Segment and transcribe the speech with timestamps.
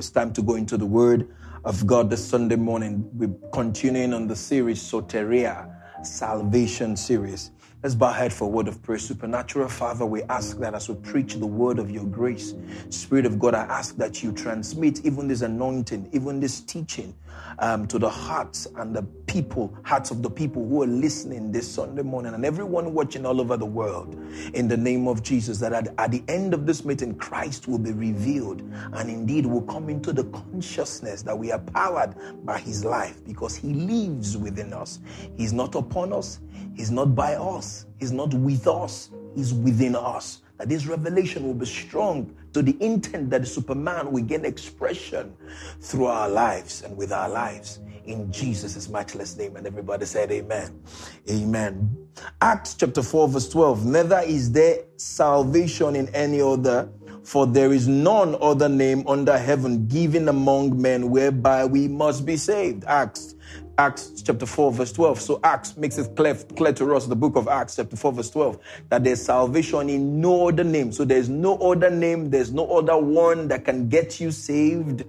[0.00, 1.28] It's time to go into the Word
[1.62, 3.06] of God this Sunday morning.
[3.12, 5.70] We're continuing on the series Soteria,
[6.02, 7.50] Salvation series.
[7.82, 8.98] Let's bow head for a word of prayer.
[8.98, 12.54] Supernatural Father, we ask that as we preach the word of your grace,
[12.90, 17.14] Spirit of God, I ask that you transmit even this anointing, even this teaching
[17.58, 21.72] um, to the hearts and the people, hearts of the people who are listening this
[21.72, 24.14] Sunday morning and everyone watching all over the world
[24.52, 25.58] in the name of Jesus.
[25.58, 28.60] That at, at the end of this meeting, Christ will be revealed
[28.92, 33.56] and indeed will come into the consciousness that we are powered by his life because
[33.56, 34.98] he lives within us.
[35.36, 36.40] He's not upon us,
[36.74, 41.54] he's not by us, he's not with us, he's within us that this revelation will
[41.54, 45.34] be strong to the intent that the Superman will gain expression
[45.80, 47.78] through our lives and with our lives.
[48.04, 49.56] In Jesus' matchless name.
[49.56, 50.82] And everybody said, Amen.
[51.30, 51.96] Amen.
[52.42, 53.86] Acts chapter 4, verse 12.
[53.86, 56.90] Neither is there salvation in any other,
[57.24, 62.36] for there is none other name under heaven given among men whereby we must be
[62.36, 62.84] saved.
[62.84, 63.34] Acts
[63.80, 65.20] Acts chapter 4, verse 12.
[65.22, 68.28] So Acts makes it clear, clear to us, the book of Acts chapter 4, verse
[68.28, 68.58] 12,
[68.90, 70.92] that there's salvation in no other name.
[70.92, 75.04] So there's no other name, there's no other one that can get you saved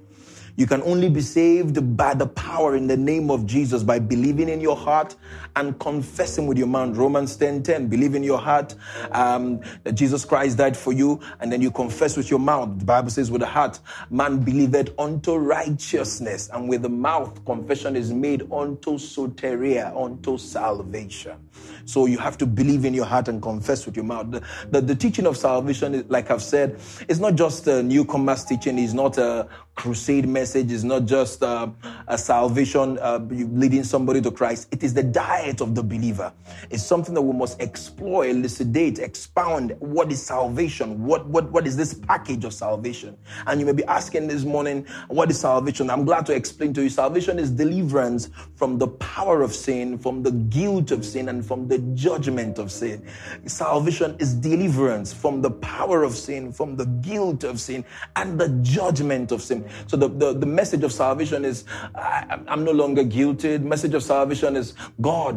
[0.57, 4.49] you can only be saved by the power in the name of Jesus by believing
[4.49, 5.15] in your heart
[5.55, 6.95] and confessing with your mouth.
[6.95, 7.87] Romans 10 10.
[7.87, 8.75] Believe in your heart
[9.11, 12.79] um, that Jesus Christ died for you, and then you confess with your mouth.
[12.79, 17.95] The Bible says, with the heart, man believeth unto righteousness, and with the mouth, confession
[17.95, 21.49] is made unto soteria, unto salvation.
[21.85, 24.31] So you have to believe in your heart and confess with your mouth.
[24.31, 28.79] The, the, the teaching of salvation, like I've said, it's not just a newcomer's teaching,
[28.79, 31.67] it's not a crusade message, it's not just uh,
[32.07, 34.67] a salvation uh, leading somebody to Christ.
[34.71, 36.31] It is the diet of the believer.
[36.69, 39.75] It's something that we must explore, elucidate, expound.
[39.79, 41.03] What is salvation?
[41.03, 43.17] What, what, what is this package of salvation?
[43.47, 45.89] And you may be asking this morning, what is salvation?
[45.89, 46.89] I'm glad to explain to you.
[46.89, 51.67] Salvation is deliverance from the power of sin, from the guilt of sin, and from
[51.67, 53.05] the judgment of sin.
[53.45, 57.83] Salvation is deliverance from the power of sin, from the guilt of sin,
[58.15, 59.67] and the judgment of sin.
[59.87, 61.65] So the, the, the message of salvation is
[61.95, 63.57] I, am no longer guilty.
[63.57, 65.30] Message of salvation is God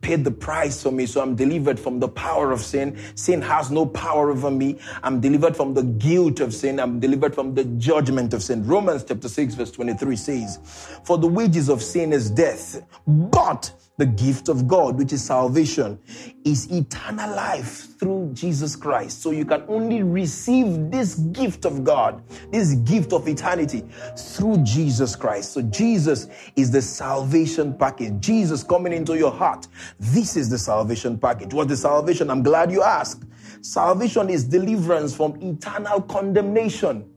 [0.00, 2.98] paid the price for me, so I'm delivered from the power of sin.
[3.14, 4.78] Sin has no power over me.
[5.02, 6.78] I'm delivered from the guilt of sin.
[6.78, 8.66] I'm delivered from the judgment of sin.
[8.66, 10.58] Romans chapter 6, verse 23 says,
[11.04, 15.98] For the wages of sin is death, but the gift of God, which is salvation,
[16.44, 19.20] is eternal life through Jesus Christ.
[19.22, 23.84] So you can only receive this gift of God, this gift of eternity
[24.16, 25.52] through Jesus Christ.
[25.52, 28.20] So Jesus is the salvation package.
[28.20, 29.66] Jesus coming into your heart.
[29.98, 31.52] This is the salvation package.
[31.52, 32.30] What's the salvation?
[32.30, 33.24] I'm glad you asked.
[33.60, 37.12] Salvation is deliverance from eternal condemnation.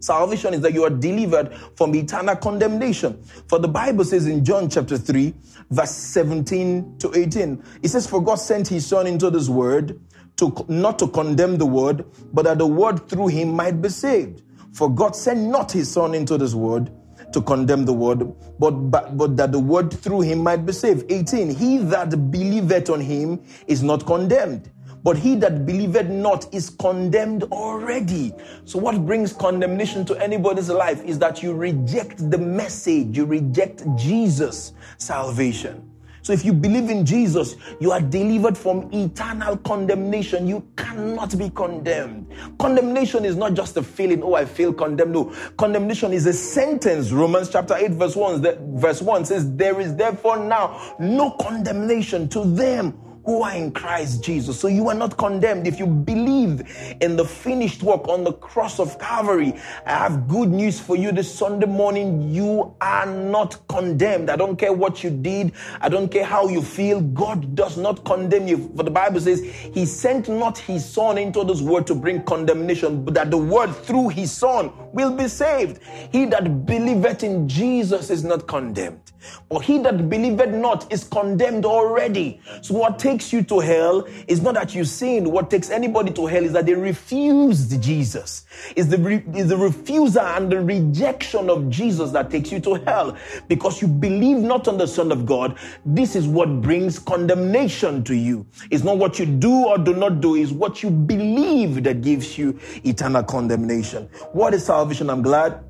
[0.00, 3.22] Salvation is that you are delivered from eternal condemnation.
[3.48, 5.34] For the Bible says in John chapter 3,
[5.70, 9.98] verse 17 to 18, it says, For God sent his son into this world
[10.36, 14.42] to not to condemn the world, but that the world through him might be saved.
[14.72, 16.90] For God sent not his son into this world
[17.32, 21.10] to condemn the world, but, but, but that the word through him might be saved.
[21.10, 21.54] 18.
[21.54, 24.70] He that believeth on him is not condemned
[25.06, 28.34] but he that believeth not is condemned already.
[28.64, 33.84] So, what brings condemnation to anybody's life is that you reject the message, you reject
[33.96, 35.88] Jesus' salvation.
[36.22, 40.48] So, if you believe in Jesus, you are delivered from eternal condemnation.
[40.48, 42.26] You cannot be condemned.
[42.58, 45.12] Condemnation is not just a feeling, oh, I feel condemned.
[45.12, 47.12] No, condemnation is a sentence.
[47.12, 52.44] Romans chapter 8, verse 1, verse 1 says, There is therefore now no condemnation to
[52.44, 54.58] them who are in Christ Jesus.
[54.58, 56.62] So you are not condemned if you believe
[57.00, 59.52] in the finished work on the cross of Calvary.
[59.84, 62.30] I have good news for you this Sunday morning.
[62.32, 64.30] You are not condemned.
[64.30, 65.52] I don't care what you did.
[65.80, 67.00] I don't care how you feel.
[67.00, 68.72] God does not condemn you.
[68.76, 73.04] For the Bible says, He sent not His Son into this world to bring condemnation,
[73.04, 75.80] but that the world through His Son will be saved.
[76.12, 79.00] He that believeth in Jesus is not condemned.
[79.48, 82.40] But he that believeth not is condemned already.
[82.62, 85.30] So what takes you to hell is not that you sinned.
[85.30, 88.44] What takes anybody to hell is that they refused Jesus.
[88.74, 92.74] Is the, re- is the refusal and the rejection of Jesus that takes you to
[92.74, 93.16] hell.
[93.48, 95.58] Because you believe not on the Son of God.
[95.84, 98.46] This is what brings condemnation to you.
[98.70, 100.36] It's not what you do or do not do.
[100.36, 104.08] It's what you believe that gives you eternal condemnation.
[104.32, 105.10] What is salvation?
[105.10, 105.64] I'm glad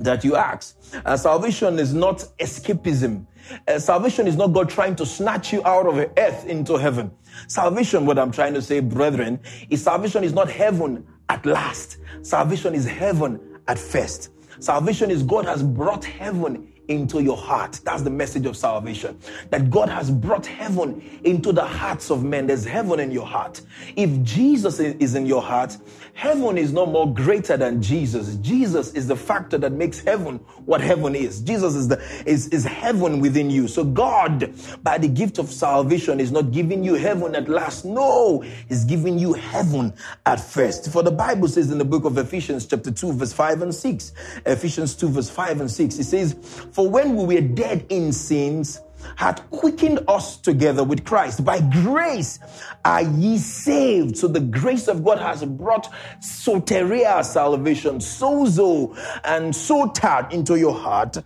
[0.00, 0.76] that you ask.
[1.04, 3.26] Uh, salvation is not escapism.
[3.68, 7.10] Uh, salvation is not God trying to snatch you out of earth into heaven.
[7.48, 9.40] Salvation, what I'm trying to say, brethren,
[9.70, 11.98] is salvation is not heaven at last.
[12.22, 14.30] Salvation is heaven at first.
[14.60, 17.80] Salvation is God has brought heaven into your heart.
[17.84, 19.18] That's the message of salvation.
[19.50, 22.46] That God has brought heaven into the hearts of men.
[22.46, 23.60] There's heaven in your heart.
[23.96, 25.76] If Jesus is in your heart,
[26.14, 28.36] heaven is no more greater than Jesus.
[28.36, 31.40] Jesus is the factor that makes heaven what heaven is.
[31.40, 33.68] Jesus is the is, is heaven within you.
[33.68, 34.52] So God,
[34.82, 37.84] by the gift of salvation, is not giving you heaven at last.
[37.84, 39.92] No, He's giving you heaven
[40.26, 40.90] at first.
[40.90, 44.12] For the Bible says in the book of Ephesians, chapter 2, verse 5 and 6.
[44.46, 45.98] Ephesians 2, verse 5 and 6.
[45.98, 46.34] It says,
[46.72, 48.80] For when we were dead in sins,
[49.16, 51.44] had quickened us together with Christ.
[51.44, 52.38] By grace
[52.84, 54.16] are ye saved.
[54.16, 61.16] So the grace of God has brought soteria salvation, sozo and sotat into your heart.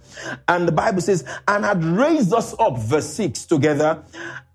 [0.49, 4.03] And the Bible says, and had raised us up, verse 6, together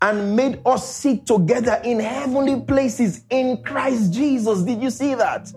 [0.01, 4.63] and made us sit together in heavenly places in Christ Jesus.
[4.63, 5.53] Did you see that?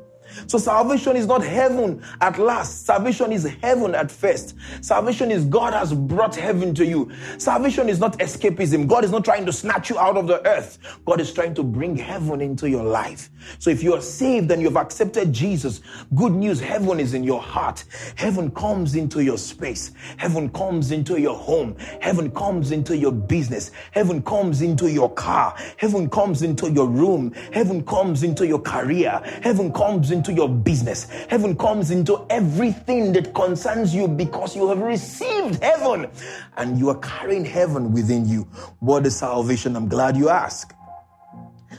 [0.46, 2.86] So salvation is not heaven at last.
[2.86, 4.54] Salvation is heaven at first.
[4.80, 7.10] Salvation is God has brought heaven to you.
[7.38, 8.86] Salvation is not escapism.
[8.86, 10.78] God is not trying to snatch you out of the earth.
[11.04, 13.30] God is trying to bring heaven into your life.
[13.58, 15.80] So if you are saved and you've accepted Jesus,
[16.14, 17.84] good news, heaven is in your heart.
[18.16, 19.92] Heaven comes into your space.
[20.16, 21.76] Heaven comes into your home.
[22.00, 23.70] Heaven comes into your business.
[23.92, 25.54] Heaven comes into your car.
[25.76, 27.32] Heaven comes into your room.
[27.52, 29.20] Heaven comes into your career.
[29.42, 31.04] Heaven comes into into your business.
[31.28, 36.08] Heaven comes into everything that concerns you because you have received heaven
[36.56, 38.44] and you are carrying heaven within you.
[38.80, 39.76] What is salvation?
[39.76, 40.72] I'm glad you asked.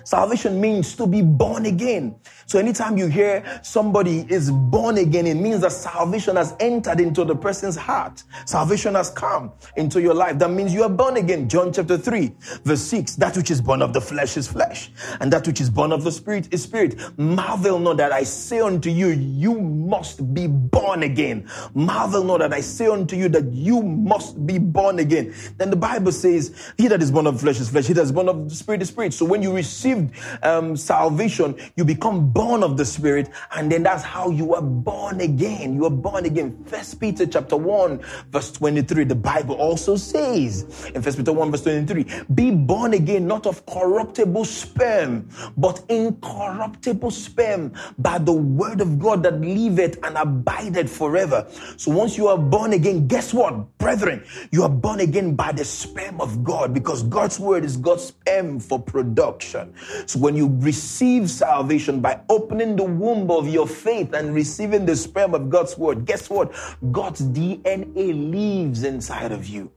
[0.03, 2.15] Salvation means to be born again.
[2.47, 7.23] So anytime you hear somebody is born again, it means that salvation has entered into
[7.23, 8.23] the person's heart.
[8.45, 10.37] Salvation has come into your life.
[10.37, 11.49] That means you are born again.
[11.49, 12.31] John chapter 3,
[12.63, 13.15] verse 6.
[13.15, 16.03] That which is born of the flesh is flesh, and that which is born of
[16.03, 16.95] the spirit is spirit.
[17.17, 21.49] Marvel not that I say unto you, you must be born again.
[21.73, 25.33] Marvel not that I say unto you that you must be born again.
[25.57, 28.11] Then the Bible says, He that is born of flesh is flesh, he that is
[28.11, 29.13] born of the spirit is spirit.
[29.13, 30.13] So when you received
[30.43, 35.21] um, salvation, you become born of the Spirit, and then that's how you are born
[35.21, 35.73] again.
[35.73, 36.63] You are born again.
[36.65, 39.05] First Peter chapter 1, verse 23.
[39.05, 42.05] The Bible also says in First Peter 1, verse 23,
[42.35, 49.23] be born again, not of corruptible sperm, but incorruptible sperm by the word of God
[49.23, 51.47] that liveth and abideth forever.
[51.77, 54.25] So once you are born again, guess what, brethren?
[54.51, 58.59] You are born again by the sperm of God because God's word is God's sperm
[58.59, 59.73] for production.
[60.05, 64.95] So when you receive salvation by opening the womb of your faith and receiving the
[64.95, 66.51] sperm of God's word, guess what?
[66.91, 69.71] God's DNA lives inside of you.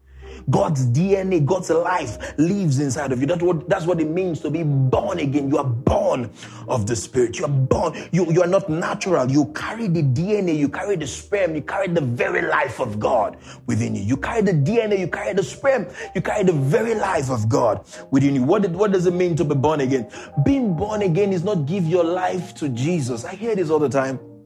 [0.50, 3.26] God's DNA, God's life lives inside of you.
[3.26, 5.50] That's what, that's what it means to be born again.
[5.50, 6.30] You are born
[6.68, 7.38] of the Spirit.
[7.38, 8.08] You are born.
[8.12, 9.30] You, you are not natural.
[9.30, 13.36] You carry the DNA, you carry the sperm, you carry the very life of God
[13.66, 14.02] within you.
[14.02, 17.84] You carry the DNA, you carry the sperm, you carry the very life of God
[18.10, 18.42] within you.
[18.42, 20.10] What, what does it mean to be born again?
[20.44, 23.24] Being born again is not give your life to Jesus.
[23.24, 24.37] I hear this all the time.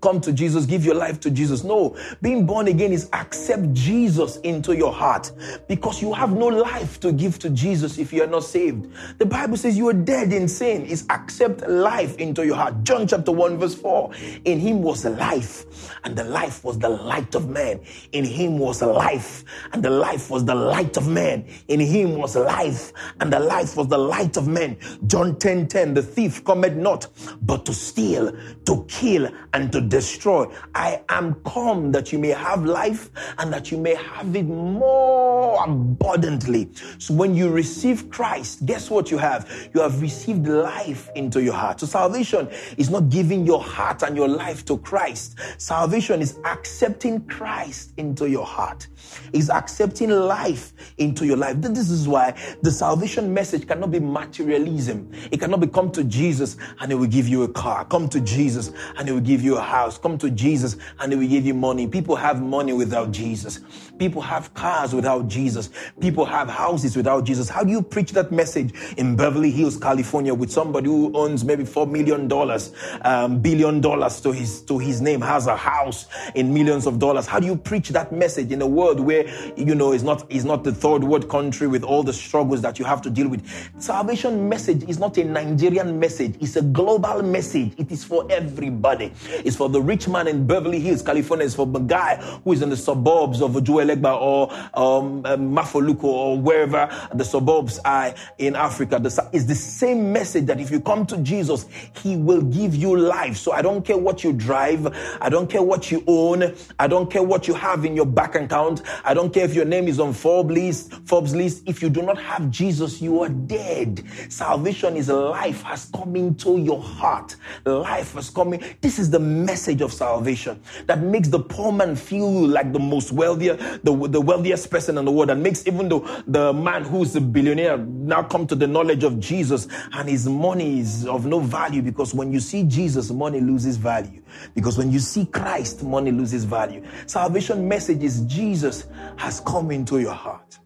[0.00, 1.64] Come to Jesus, give your life to Jesus.
[1.64, 5.32] No, being born again is accept Jesus into your heart
[5.68, 8.90] because you have no life to give to Jesus if you are not saved.
[9.18, 10.84] The Bible says you are dead in sin.
[10.86, 12.82] Is accept life into your heart.
[12.84, 14.12] John chapter 1, verse 4.
[14.44, 17.80] In him was life, and the life was the light of man.
[18.12, 21.46] In him was life, and the life was the light of man.
[21.68, 24.76] In him was life, and the life was the light of man.
[25.06, 25.94] John 10 10.
[25.94, 27.08] The thief cometh not
[27.42, 28.32] but to steal,
[28.64, 30.46] to kill, and and to destroy.
[30.76, 35.64] I am come that you may have life and that you may have it more
[35.64, 36.70] abundantly.
[36.98, 39.50] So when you receive Christ, guess what you have?
[39.74, 41.80] You have received life into your heart.
[41.80, 45.36] So salvation is not giving your heart and your life to Christ.
[45.58, 48.86] Salvation is accepting Christ into your heart.
[49.32, 51.56] Is accepting life into your life.
[51.60, 55.10] This is why the salvation message cannot be materialism.
[55.32, 57.84] It cannot be come to Jesus and he will give you a car.
[57.84, 59.98] Come to Jesus and he will give you a house.
[59.98, 61.86] Come to Jesus and He will give you money.
[61.86, 63.60] People have money without Jesus.
[63.98, 65.70] People have cars without Jesus.
[66.00, 67.48] People have houses without Jesus.
[67.48, 71.64] How do you preach that message in Beverly Hills, California, with somebody who owns maybe
[71.64, 72.72] four million dollars,
[73.02, 77.26] um, billion dollars to his to his name, has a house in millions of dollars?
[77.26, 79.26] How do you preach that message in a world where
[79.56, 82.78] you know is not is not the third world country with all the struggles that
[82.78, 83.46] you have to deal with?
[83.78, 87.72] Salvation message is not a Nigerian message; it's a global message.
[87.78, 89.12] It is for everybody.
[89.44, 91.46] It's for the rich man in Beverly Hills, California.
[91.46, 96.04] It's for the guy who is in the suburbs of Ojuelegba or um, um, Mafoluko
[96.04, 99.00] or wherever the suburbs are in Africa.
[99.32, 101.66] It's the same message that if you come to Jesus,
[102.02, 103.36] He will give you life.
[103.36, 104.86] So I don't care what you drive.
[105.20, 106.54] I don't care what you own.
[106.78, 108.82] I don't care what you have in your bank account.
[109.04, 111.62] I don't care if your name is on Forbes list, Forbes list.
[111.66, 114.04] If you do not have Jesus, you are dead.
[114.28, 117.36] Salvation is life has come into your heart.
[117.64, 118.64] Life has come in.
[118.80, 123.12] This is the message of salvation that makes the poor man feel like the most
[123.12, 127.14] wealthier, the, the wealthiest person in the world, and makes even though the man who's
[127.16, 131.40] a billionaire now come to the knowledge of Jesus and his money is of no
[131.40, 134.22] value because when you see Jesus, money loses value.
[134.54, 136.84] Because when you see Christ, money loses value.
[137.06, 140.58] Salvation message is Jesus has come into your heart.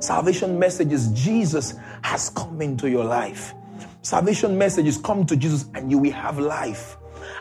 [0.00, 3.54] Salvation message is Jesus has come into your life.
[4.02, 6.97] Salvation message is come to Jesus and you will have life.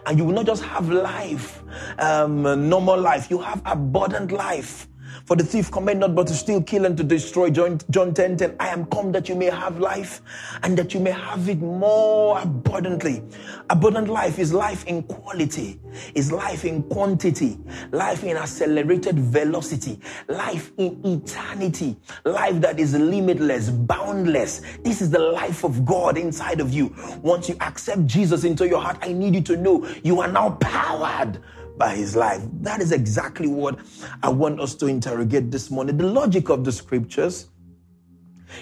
[0.08, 1.62] And you will not just have life,
[2.00, 4.88] um, normal life, you have abundant life.
[5.28, 7.50] For the thief cometh not but to steal, kill, and to destroy.
[7.50, 8.56] John, John 10 10.
[8.62, 10.22] I am come that you may have life
[10.64, 13.22] and that you may have it more abundantly.
[13.70, 15.82] Abundant life is life in quality,
[16.16, 17.60] is life in quantity,
[17.92, 24.62] life in accelerated velocity, life in eternity, life that is limitless, boundless.
[24.82, 26.96] This is the life of God inside of you.
[27.22, 30.52] Once you accept Jesus into your heart, I need you to know you are now
[30.62, 31.42] powered
[31.78, 32.42] by his life.
[32.62, 33.80] That is exactly what
[34.24, 35.98] I want us to interrogate this morning.
[35.98, 37.48] The logic of the scriptures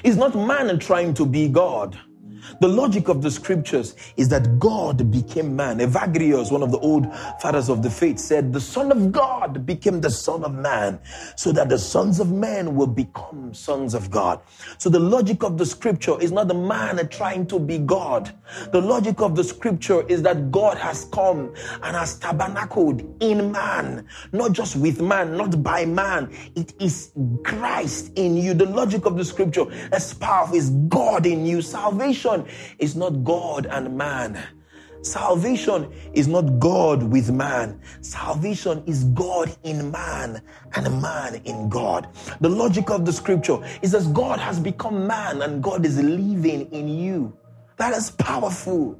[0.03, 1.97] is not man trying to be God.
[2.61, 5.79] The logic of the scriptures is that God became man.
[5.79, 10.01] Evagrius, one of the old fathers of the faith, said, The Son of God became
[10.01, 10.99] the Son of Man,
[11.35, 14.41] so that the sons of men will become sons of God.
[14.77, 18.33] So the logic of the scripture is not the man trying to be God.
[18.71, 24.07] The logic of the scripture is that God has come and has tabernacled in man,
[24.31, 26.35] not just with man, not by man.
[26.55, 27.11] It is
[27.43, 28.53] Christ in you.
[28.53, 31.61] The logic of the scripture is powerful, is God in you.
[31.61, 34.43] Salvation Salvation is not God and man.
[35.01, 37.79] Salvation is not God with man.
[38.01, 40.41] Salvation is God in man
[40.73, 42.07] and man in God.
[42.41, 46.71] The logic of the scripture is that God has become man and God is living
[46.71, 47.37] in you.
[47.77, 48.99] That is powerful.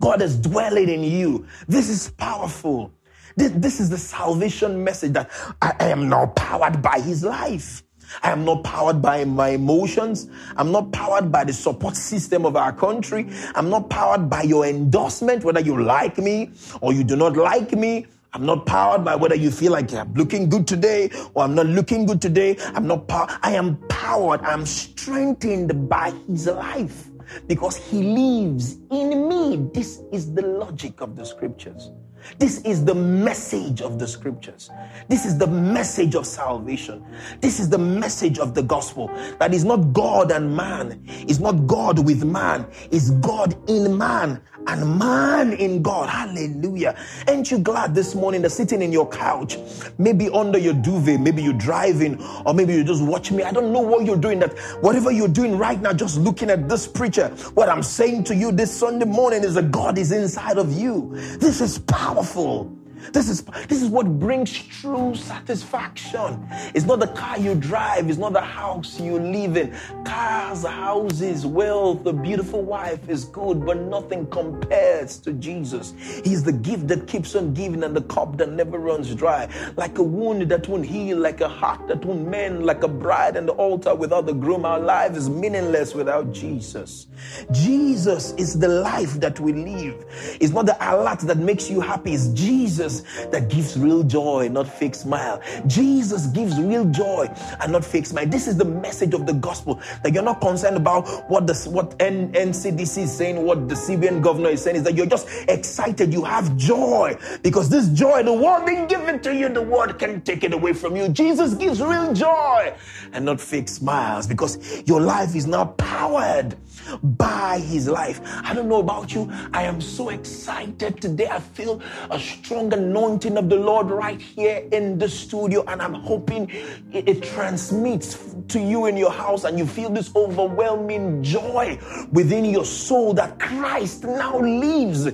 [0.00, 1.46] God is dwelling in you.
[1.66, 2.92] This is powerful.
[3.36, 7.82] This, this is the salvation message that I am now powered by his life.
[8.22, 10.28] I am not powered by my emotions.
[10.56, 13.28] I'm not powered by the support system of our country.
[13.54, 17.72] I'm not powered by your endorsement, whether you like me or you do not like
[17.72, 18.06] me.
[18.32, 21.66] I'm not powered by whether you feel like I'm looking good today or I'm not
[21.66, 22.56] looking good today.
[22.74, 23.30] I'm not powered.
[23.42, 24.40] I am powered.
[24.42, 27.10] I'm strengthened by his life
[27.46, 29.68] because he lives in me.
[29.72, 31.90] This is the logic of the scriptures.
[32.38, 34.70] This is the message of the scriptures.
[35.08, 37.04] This is the message of salvation.
[37.40, 41.66] This is the message of the gospel that is not God and man, is not
[41.66, 46.08] God with man, is God in man and man in God.
[46.08, 46.96] Hallelujah.
[47.28, 49.58] Ain't you glad this morning that sitting in your couch,
[49.98, 53.42] maybe under your duvet, maybe you're driving, or maybe you just watch me.
[53.42, 56.68] I don't know what you're doing, that whatever you're doing right now, just looking at
[56.68, 60.58] this preacher, what I'm saying to you this Sunday morning is that God is inside
[60.58, 61.10] of you.
[61.38, 61.78] This is
[62.14, 62.83] powerful.
[63.12, 66.46] This is this is what brings true satisfaction.
[66.74, 69.74] It's not the car you drive, it's not the house you live in.
[70.04, 75.94] Cars, houses, wealth, the beautiful wife is good, but nothing compares to Jesus.
[76.24, 79.48] He's the gift that keeps on giving and the cup that never runs dry.
[79.76, 83.36] Like a wound that won't heal, like a heart that won't mend, like a bride
[83.36, 84.64] and the altar without the groom.
[84.64, 87.06] Our life is meaningless without Jesus.
[87.52, 90.04] Jesus is the life that we live.
[90.40, 94.48] It's not the alert that makes you happy, it's Jesus Jesus that gives real joy,
[94.48, 95.40] not fake smile.
[95.66, 97.28] Jesus gives real joy
[97.60, 98.26] and not fake smile.
[98.26, 101.98] This is the message of the gospel that you're not concerned about what the what
[101.98, 106.12] NCDC is saying, what the CBN governor is saying, is that you're just excited.
[106.12, 109.98] You have joy because this joy, the world didn't give it to you, the world
[109.98, 111.08] can take it away from you.
[111.08, 112.74] Jesus gives real joy
[113.12, 116.56] and not fake smiles because your life is now powered
[117.02, 118.20] by his life.
[118.24, 119.30] I don't know about you.
[119.52, 121.28] I am so excited today.
[121.28, 125.94] I feel a strong anointing of the Lord right here in the studio, and I'm
[125.94, 126.50] hoping
[126.92, 131.78] it, it transmits to you in your house and you feel this overwhelming joy
[132.12, 135.08] within your soul that Christ now lives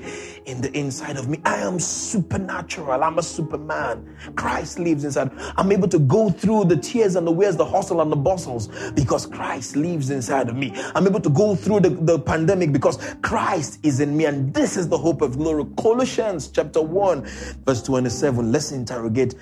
[0.46, 1.40] in the inside of me.
[1.44, 3.02] I am supernatural.
[3.02, 4.16] I'm a superman.
[4.36, 5.30] Christ lives inside.
[5.56, 8.68] I'm able to go through the tears and the wears, the hustle and the bustles
[8.92, 10.72] because Christ lives inside of me.
[10.94, 14.26] I'm able to go through the, the pandemic because Christ is in me.
[14.26, 15.64] And this is the hope of glory.
[15.78, 17.24] Colossians chapter 1,
[17.64, 18.52] verse 27.
[18.52, 19.34] Let's interrogate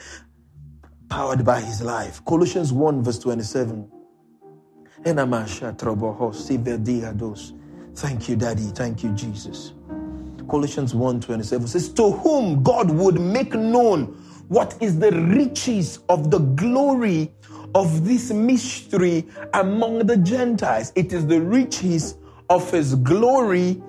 [1.09, 2.25] powered by his life.
[2.25, 3.91] Colossians 1, verse 27.
[7.95, 8.63] Thank you, Daddy.
[8.63, 9.73] Thank you, Jesus.
[10.49, 14.07] Colossians 1:27 says, To whom God would make known
[14.49, 17.33] what is the riches of the glory
[17.75, 20.93] of this mystery among the Gentiles.
[20.95, 22.17] It is the riches
[22.49, 23.83] of his glory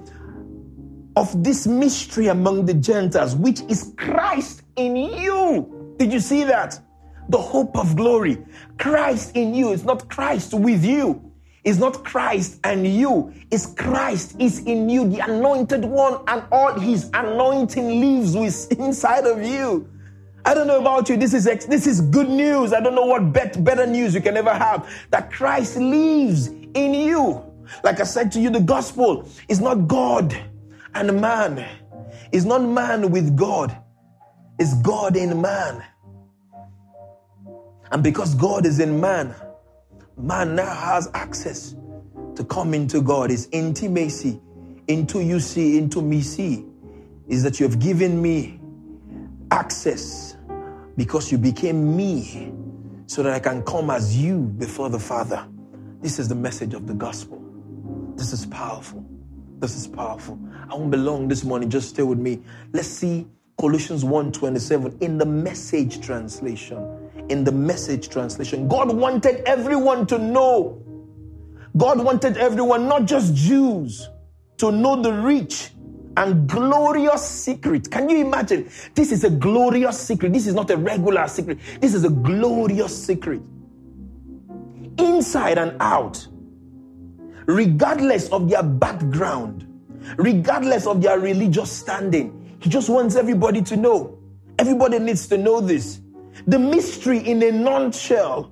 [1.15, 5.95] of this mystery among the Gentiles, which is Christ in you.
[5.97, 6.79] Did you see that?
[7.29, 8.43] The hope of glory.
[8.77, 9.71] Christ in you.
[9.71, 11.28] It's not Christ with you.
[11.63, 13.33] It's not Christ and you.
[13.51, 19.25] It's Christ is in you, the anointed one, and all his anointing lives with inside
[19.25, 19.89] of you.
[20.45, 21.17] I don't know about you.
[21.17, 22.71] This is this is good news.
[22.71, 24.89] I don't know what bet, better news you can ever have.
[25.11, 27.43] That Christ lives in you.
[27.83, 30.35] Like I said to you, the gospel is not God
[30.95, 31.67] and man.
[32.31, 33.75] It's not man with God.
[34.57, 35.83] It's God in man.
[37.91, 39.35] And because God is in man,
[40.19, 41.75] man now has access
[42.35, 43.31] to come into God.
[43.31, 44.39] Is intimacy
[44.87, 46.65] into you see, into me see,
[47.27, 48.59] is that you have given me
[49.51, 50.35] access
[50.97, 52.51] because you became me
[53.05, 55.47] so that I can come as you before the Father.
[56.01, 57.41] This is the message of the gospel.
[58.15, 59.05] This is powerful.
[59.59, 60.39] This is powerful.
[60.69, 61.69] I won't be long this morning.
[61.69, 62.41] Just stay with me.
[62.73, 63.27] Let's see
[63.59, 66.77] Colossians 1:27 in the message translation
[67.29, 68.67] in the message translation.
[68.67, 70.83] God wanted everyone to know.
[71.77, 74.09] God wanted everyone, not just Jews,
[74.57, 75.71] to know the rich
[76.17, 77.89] and glorious secret.
[77.89, 78.69] Can you imagine?
[78.95, 80.33] This is a glorious secret.
[80.33, 81.59] This is not a regular secret.
[81.79, 83.41] This is a glorious secret.
[84.97, 86.27] Inside and out,
[87.45, 89.65] regardless of their background,
[90.17, 94.17] regardless of their religious standing, He just wants everybody to know.
[94.57, 96.01] Everybody needs to know this.
[96.47, 98.51] The mystery in a nutshell,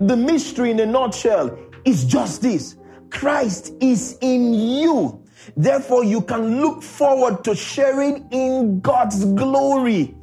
[0.00, 2.76] the mystery in a nutshell is just this
[3.10, 5.22] Christ is in you.
[5.56, 10.14] Therefore, you can look forward to sharing in God's glory.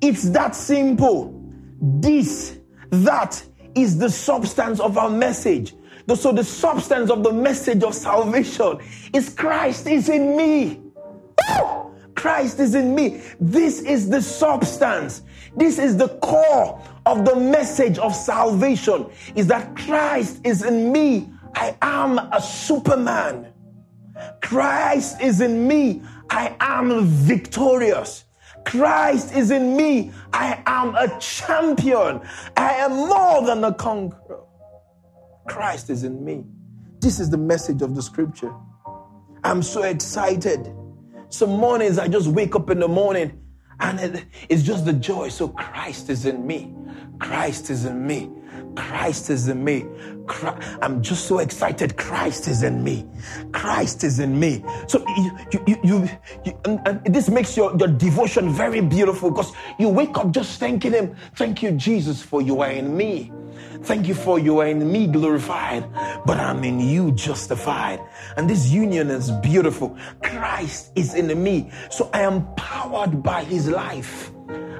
[0.00, 1.40] It's that simple.
[1.80, 2.58] This,
[2.90, 3.42] that
[3.74, 5.74] is the substance of our message.
[6.14, 8.78] So, the substance of the message of salvation
[9.14, 10.80] is Christ is in me.
[12.14, 13.22] Christ is in me.
[13.40, 15.22] This is the substance.
[15.56, 21.30] This is the core of the message of salvation is that Christ is in me.
[21.54, 23.52] I am a superman.
[24.40, 26.02] Christ is in me.
[26.30, 28.24] I am victorious.
[28.64, 30.12] Christ is in me.
[30.32, 32.20] I am a champion.
[32.56, 34.44] I am more than a conqueror.
[35.48, 36.44] Christ is in me.
[37.00, 38.54] This is the message of the scripture.
[39.44, 40.72] I'm so excited.
[41.28, 43.41] Some mornings I just wake up in the morning
[43.82, 45.28] and it's just the joy.
[45.28, 46.74] So Christ is in me.
[47.18, 48.30] Christ is in me.
[48.76, 49.84] Christ is in me.
[50.80, 51.96] I'm just so excited.
[51.96, 53.06] Christ is in me.
[53.52, 54.64] Christ is in me.
[54.86, 56.08] So you, you, you,
[56.44, 60.58] you and, and this makes your, your devotion very beautiful because you wake up just
[60.58, 61.16] thanking Him.
[61.36, 63.32] Thank you, Jesus, for you are in me.
[63.82, 65.90] Thank you for you are in me glorified,
[66.24, 68.00] but I'm in you justified.
[68.36, 69.96] And this union is beautiful.
[70.22, 71.70] Christ is in me.
[71.90, 74.30] So I am powered by His life.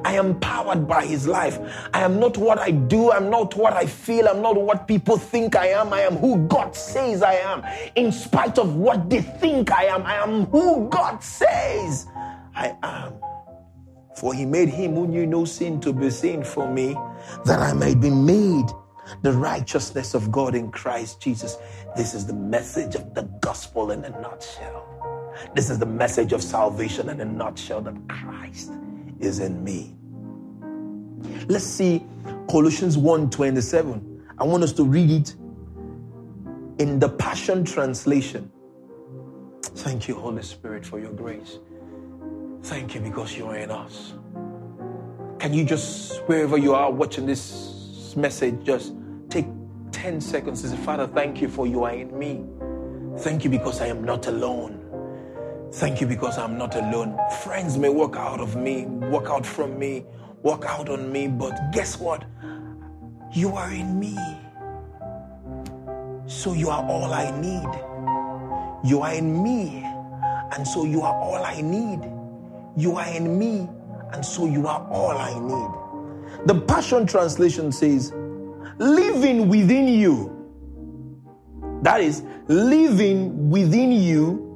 [0.05, 1.59] I am powered by his life.
[1.95, 3.13] I am not what I do.
[3.13, 4.29] I'm not what I feel.
[4.29, 5.93] I'm not what people think I am.
[5.93, 7.65] I am who God says I am.
[7.95, 12.07] In spite of what they think I am, I am who God says
[12.55, 13.15] I am.
[14.17, 16.97] For he made him who knew no sin to be sin for me,
[17.45, 18.67] that I might be made
[19.23, 21.59] the righteousness of God in Christ Jesus.
[21.97, 24.89] This is the message of the gospel in a nutshell.
[25.55, 28.73] This is the message of salvation in a nutshell that Christ
[29.23, 29.95] is in me.
[31.49, 32.05] Let's see
[32.51, 34.23] Colossians 1:27.
[34.39, 35.35] I want us to read it
[36.79, 38.51] in the Passion Translation.
[39.63, 41.59] Thank you, Holy Spirit, for your grace.
[42.65, 44.15] Thank you because you are in us.
[45.39, 48.93] Can you just, wherever you are watching this message, just
[49.29, 49.47] take
[49.91, 52.45] 10 seconds and say, Father, thank you for you are in me.
[53.19, 54.82] Thank you because I am not alone.
[55.73, 57.19] Thank you because I'm not alone.
[57.43, 60.05] Friends may walk out of me, walk out from me,
[60.43, 62.25] walk out on me, but guess what?
[63.33, 64.15] You are in me.
[66.27, 68.89] So you are all I need.
[68.89, 69.83] You are in me.
[70.55, 72.01] And so you are all I need.
[72.77, 73.67] You are in me,
[74.13, 76.47] and so you are all I need.
[76.47, 78.13] The Passion Translation says,
[78.79, 80.29] living within you.
[81.83, 84.52] That is, living within you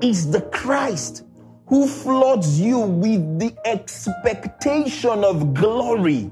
[0.00, 1.24] is the Christ
[1.66, 6.30] who floods you with the expectation of glory.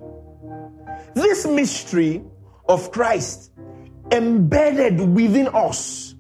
[1.15, 2.23] This mystery
[2.69, 3.51] of Christ
[4.11, 6.15] embedded within us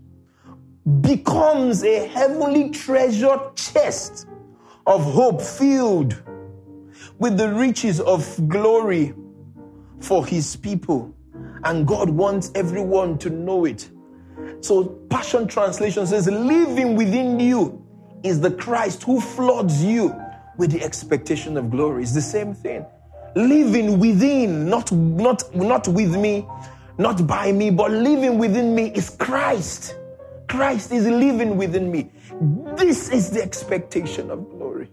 [1.01, 4.27] becomes a heavenly treasure chest
[4.87, 6.23] of hope filled
[7.19, 9.15] with the riches of glory
[10.01, 11.15] for his people.
[11.65, 13.91] And God wants everyone to know it.
[14.61, 17.85] So, Passion Translation says, living within you
[18.23, 20.15] is the Christ who floods you
[20.57, 22.03] with the expectation of glory.
[22.03, 22.87] It's the same thing.
[23.37, 26.47] Living within, not, not, not with me,
[26.99, 29.97] not by me, but living within me is Christ.
[30.49, 32.11] Christ is living within me.
[32.77, 34.89] This is the expectation of glory.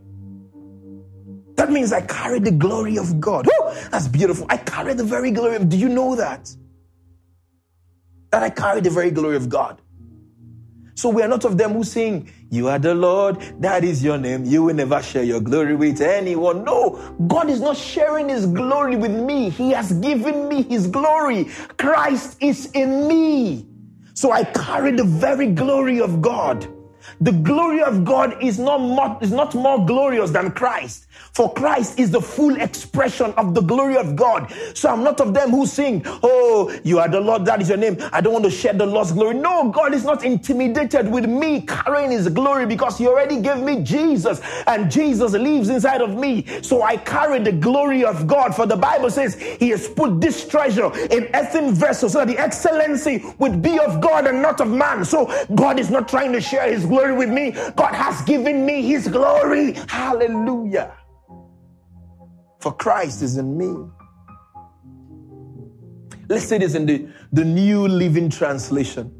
[1.56, 3.48] That means I carry the glory of God.
[3.52, 4.48] Oh, that's beautiful.
[4.50, 5.70] I carry the very glory of.
[5.70, 6.54] Do you know that?
[8.32, 9.82] That I carry the very glory of God.
[10.96, 14.18] So we are not of them who sing, You are the Lord, that is your
[14.18, 14.46] name.
[14.46, 16.64] You will never share your glory with anyone.
[16.64, 19.50] No, God is not sharing his glory with me.
[19.50, 21.46] He has given me his glory.
[21.78, 23.66] Christ is in me.
[24.14, 26.68] So I carry the very glory of God.
[27.22, 31.08] The glory of God is not more, is not more glorious than Christ.
[31.34, 34.54] For Christ is the full expression of the glory of God.
[34.76, 37.78] So I'm not of them who sing, Oh, you are the Lord, that is your
[37.78, 37.98] name.
[38.14, 39.36] I don't want to share the Lord's glory.
[39.36, 43.84] No, God is not intimidated with me carrying his glory because he already gave me
[43.84, 46.46] Jesus and Jesus lives inside of me.
[46.64, 48.56] So I carry the glory of God.
[48.56, 52.38] For the Bible says he has put this treasure in earthen vessels so that the
[52.40, 55.06] excellency would be of God and not of man.
[55.06, 57.52] So God is not trying to share his glory with me.
[57.76, 59.74] God has given me his glory.
[59.88, 60.94] Hallelujah.
[62.60, 63.90] For Christ is in me.
[66.30, 69.14] Let's say this in the, the New Living Translation.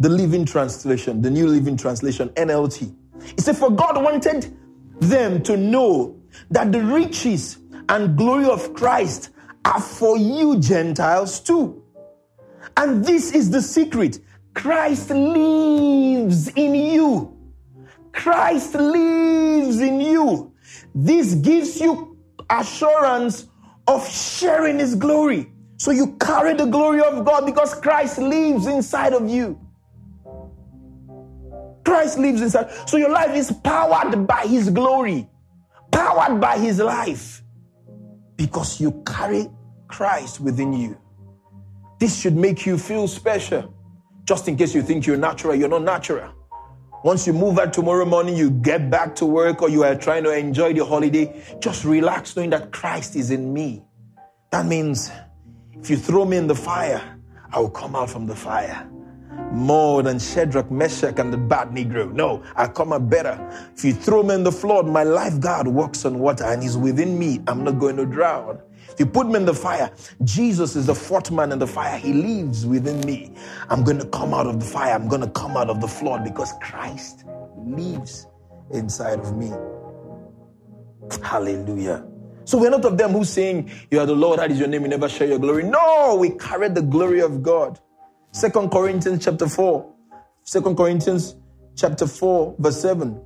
[0.00, 2.94] The Living Translation, the New Living Translation, NLT.
[3.22, 4.56] It said, For God wanted
[5.00, 6.20] them to know
[6.50, 9.30] that the riches and glory of Christ
[9.64, 11.82] are for you, Gentiles, too.
[12.76, 14.18] And this is the secret
[14.54, 17.36] Christ lives in you.
[18.12, 20.52] Christ lives in you.
[20.94, 22.16] This gives you
[22.48, 23.46] assurance
[23.86, 25.52] of sharing his glory.
[25.76, 29.60] So you carry the glory of God because Christ lives inside of you.
[31.84, 32.70] Christ lives inside.
[32.88, 35.28] So your life is powered by his glory,
[35.90, 37.42] powered by his life
[38.36, 39.48] because you carry
[39.88, 40.96] Christ within you.
[41.98, 43.73] This should make you feel special.
[44.24, 46.32] Just in case you think you're natural, you're not natural.
[47.04, 50.24] Once you move out tomorrow morning, you get back to work or you are trying
[50.24, 53.84] to enjoy the holiday, just relax knowing that Christ is in me.
[54.50, 55.10] That means
[55.74, 57.18] if you throw me in the fire,
[57.52, 58.88] I will come out from the fire.
[59.52, 62.08] More than Shadrach, Meshach, and Abednego.
[62.08, 63.38] No, I come out better.
[63.76, 67.18] If you throw me in the flood, my lifeguard walks on water and he's within
[67.18, 67.40] me.
[67.46, 68.60] I'm not going to drown.
[68.94, 69.90] If you put me in the fire,
[70.22, 71.98] Jesus is the fourth man in the fire.
[71.98, 73.34] He lives within me.
[73.68, 74.94] I'm going to come out of the fire.
[74.94, 77.24] I'm going to come out of the flood because Christ
[77.56, 78.28] lives
[78.70, 79.50] inside of me.
[81.24, 82.06] Hallelujah.
[82.44, 84.82] So we're not of them who saying, You are the Lord, that is your name,
[84.82, 85.64] you never share your glory.
[85.64, 87.80] No, we carry the glory of God.
[88.30, 89.92] Second Corinthians chapter 4.
[90.44, 91.34] Second Corinthians
[91.74, 93.20] chapter 4, verse 7.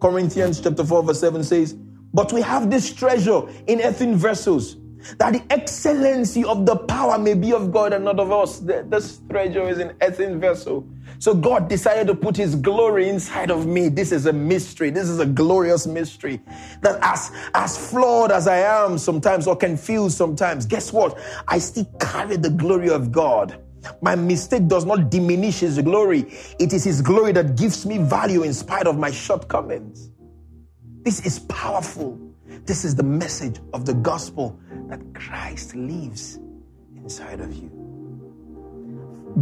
[0.00, 4.76] Corinthians chapter 4, verse 7 says, But we have this treasure in earthen vessels
[5.18, 8.60] that the excellency of the power may be of God and not of us.
[8.60, 10.86] This treasure is an earthen vessel.
[11.18, 13.88] So God decided to put his glory inside of me.
[13.88, 14.90] This is a mystery.
[14.90, 16.40] This is a glorious mystery.
[16.82, 21.18] That as, as flawed as I am sometimes or confused sometimes, guess what?
[21.48, 23.60] I still carry the glory of God.
[24.00, 26.26] My mistake does not diminish his glory.
[26.58, 30.10] It is his glory that gives me value in spite of my shortcomings.
[31.02, 32.18] This is powerful.
[32.64, 34.58] This is the message of the gospel
[34.94, 36.38] that Christ lives
[36.94, 37.68] inside of you.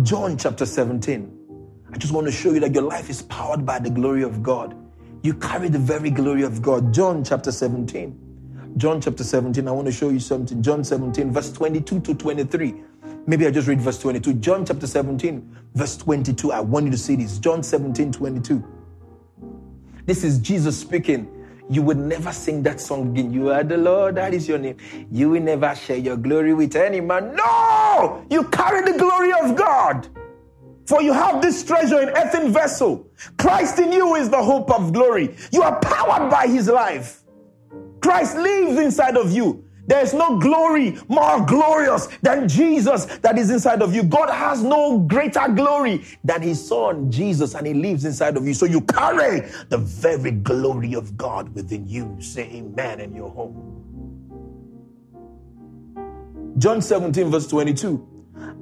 [0.02, 1.38] John chapter 17.
[1.92, 4.42] I just want to show you that your life is powered by the glory of
[4.42, 4.74] God.
[5.22, 6.94] You carry the very glory of God.
[6.94, 8.18] John chapter 17.
[8.78, 9.68] John chapter 17.
[9.68, 10.62] I want to show you something.
[10.62, 12.74] John 17, verse 22 to 23.
[13.26, 14.34] Maybe I just read verse 22.
[14.34, 16.50] John chapter 17, verse 22.
[16.50, 17.38] I want you to see this.
[17.38, 18.64] John 17, 22.
[20.06, 23.32] This is Jesus speaking you would never sing that song again.
[23.32, 24.76] You are the Lord, that is your name.
[25.10, 27.34] You will never share your glory with any man.
[27.34, 28.24] No!
[28.30, 30.08] You carry the glory of God.
[30.86, 33.06] For you have this treasure in earthen vessel.
[33.38, 35.36] Christ in you is the hope of glory.
[35.52, 37.22] You are powered by his life.
[38.00, 39.64] Christ lives inside of you.
[39.86, 44.04] There is no glory more glorious than Jesus that is inside of you.
[44.04, 48.54] God has no greater glory than his son, Jesus, and he lives inside of you.
[48.54, 49.40] So you carry
[49.70, 52.16] the very glory of God within you.
[52.20, 53.82] Say amen in your home.
[56.58, 58.08] John 17, verse 22.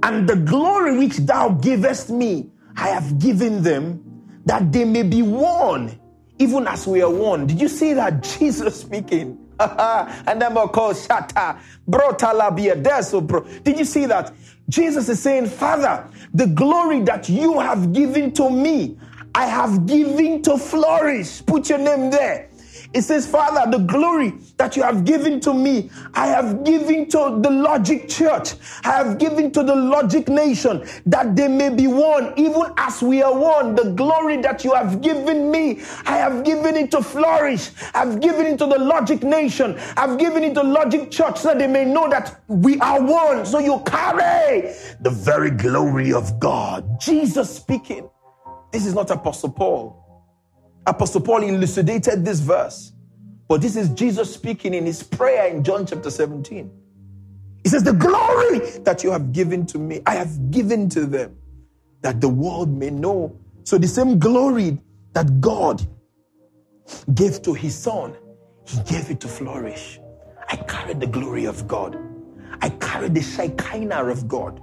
[0.02, 4.02] And the glory which thou givest me, I have given them,
[4.46, 6.00] that they may be one,
[6.38, 7.46] even as we are one.
[7.46, 8.22] Did you see that?
[8.38, 9.39] Jesus speaking.
[10.26, 11.58] and then Shata.
[11.86, 12.82] Bro Talabia.
[12.82, 13.42] There's bro.
[13.64, 14.32] Did you see that?
[14.68, 18.98] Jesus is saying, Father, the glory that you have given to me,
[19.34, 21.44] I have given to flourish.
[21.46, 22.49] Put your name there.
[22.92, 27.38] It says, Father, the glory that you have given to me, I have given to
[27.40, 28.54] the logic church.
[28.84, 33.22] I have given to the logic nation that they may be one, even as we
[33.22, 33.76] are one.
[33.76, 37.70] The glory that you have given me, I have given it to flourish.
[37.94, 39.78] I've given it to the logic nation.
[39.96, 43.46] I've given it to logic church so they may know that we are one.
[43.46, 47.00] So you carry the very glory of God.
[47.00, 48.10] Jesus speaking.
[48.72, 49.99] This is not Apostle Paul.
[50.86, 52.92] Apostle Paul elucidated this verse.
[53.48, 56.70] But this is Jesus speaking in his prayer in John chapter 17.
[57.62, 61.36] He says, The glory that you have given to me, I have given to them,
[62.02, 63.38] that the world may know.
[63.64, 64.78] So the same glory
[65.12, 65.86] that God
[67.14, 68.16] gave to his son,
[68.64, 70.00] he gave it to flourish.
[70.48, 71.98] I carry the glory of God.
[72.62, 74.62] I carry the Shekinah of God.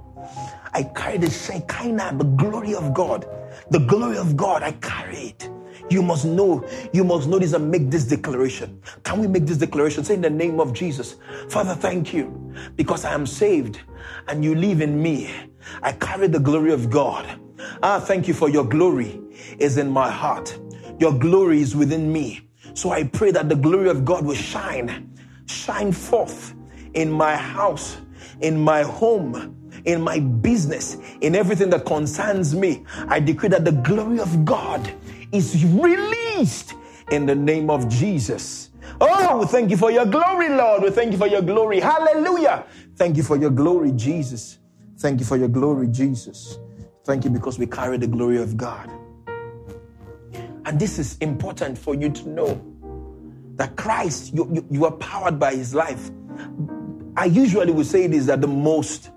[0.74, 3.26] I carry the Shekinah, the glory of God.
[3.70, 5.50] The glory of God, I carry it.
[5.90, 8.82] You must know, you must know this and make this declaration.
[9.04, 10.04] Can we make this declaration?
[10.04, 11.16] Say in the name of Jesus,
[11.48, 13.80] Father, thank you because I am saved
[14.28, 15.34] and you live in me.
[15.82, 17.26] I carry the glory of God.
[17.82, 19.20] Ah, thank you for your glory
[19.58, 20.58] is in my heart.
[20.98, 22.42] Your glory is within me.
[22.74, 26.54] So I pray that the glory of God will shine, shine forth
[26.94, 27.98] in my house,
[28.40, 32.84] in my home, in my business, in everything that concerns me.
[33.08, 34.92] I decree that the glory of God
[35.32, 36.74] is released
[37.10, 38.70] in the name of Jesus.
[39.00, 40.82] Oh, we thank you for your glory, Lord.
[40.82, 41.80] We thank you for your glory.
[41.80, 42.64] Hallelujah.
[42.96, 44.58] Thank you for your glory, Jesus.
[44.98, 46.58] Thank you for your glory, Jesus.
[47.04, 48.90] Thank you because we carry the glory of God.
[50.64, 52.60] And this is important for you to know
[53.56, 56.10] that Christ, you, you, you are powered by his life.
[57.16, 59.10] I usually would say this that the most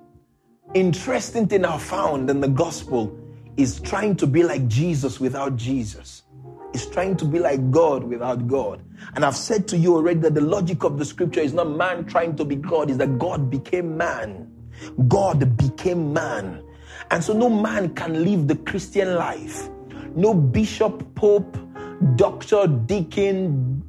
[0.74, 3.17] interesting thing I found in the gospel
[3.57, 6.23] is trying to be like Jesus without Jesus.
[6.73, 8.81] Is trying to be like God without God.
[9.15, 12.05] And I've said to you already that the logic of the scripture is not man
[12.05, 14.49] trying to be God, is that God became man.
[15.07, 16.63] God became man.
[17.09, 19.69] And so no man can live the Christian life.
[20.15, 21.57] No bishop, pope,
[22.15, 23.83] doctor, deacon,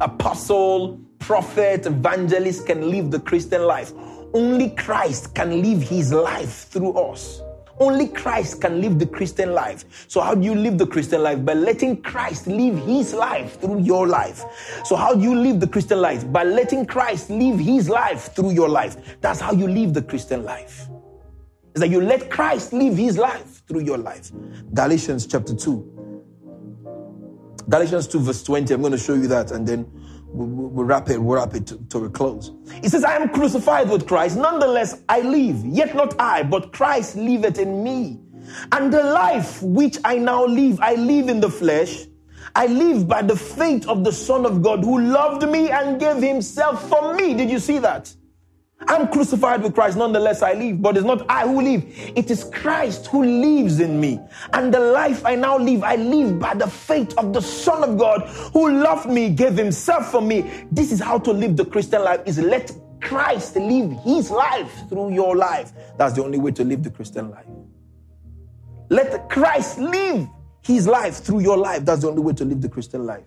[0.00, 3.92] apostle, prophet, evangelist can live the Christian life.
[4.34, 7.40] Only Christ can live his life through us.
[7.80, 10.06] Only Christ can live the Christian life.
[10.08, 11.44] So, how do you live the Christian life?
[11.44, 14.44] By letting Christ live his life through your life.
[14.84, 16.30] So, how do you live the Christian life?
[16.32, 18.96] By letting Christ live his life through your life.
[19.20, 20.88] That's how you live the Christian life.
[21.74, 24.32] Is that you let Christ live his life through your life.
[24.74, 25.98] Galatians chapter 2.
[27.68, 28.74] Galatians 2, verse 20.
[28.74, 29.86] I'm going to show you that and then
[30.28, 32.52] we'll, we'll wrap it, we'll wrap it to, to a close.
[32.82, 34.36] He says, I am crucified with Christ.
[34.36, 38.20] Nonetheless, I live, yet not I, but Christ liveth in me.
[38.72, 42.06] And the life which I now live, I live in the flesh.
[42.54, 46.16] I live by the faith of the Son of God who loved me and gave
[46.16, 47.34] himself for me.
[47.34, 48.12] Did you see that?
[48.86, 51.84] I'm crucified with Christ, nonetheless I live, but it's not I who live.
[52.14, 54.20] It is Christ who lives in me.
[54.52, 57.98] And the life I now live, I live by the faith of the Son of
[57.98, 60.66] God who loved me, gave himself for me.
[60.70, 65.12] This is how to live the Christian life is let Christ live his life through
[65.12, 65.72] your life.
[65.96, 67.46] That's the only way to live the Christian life.
[68.90, 70.28] Let Christ live
[70.62, 71.84] his life through your life.
[71.84, 73.26] That's the only way to live the Christian life.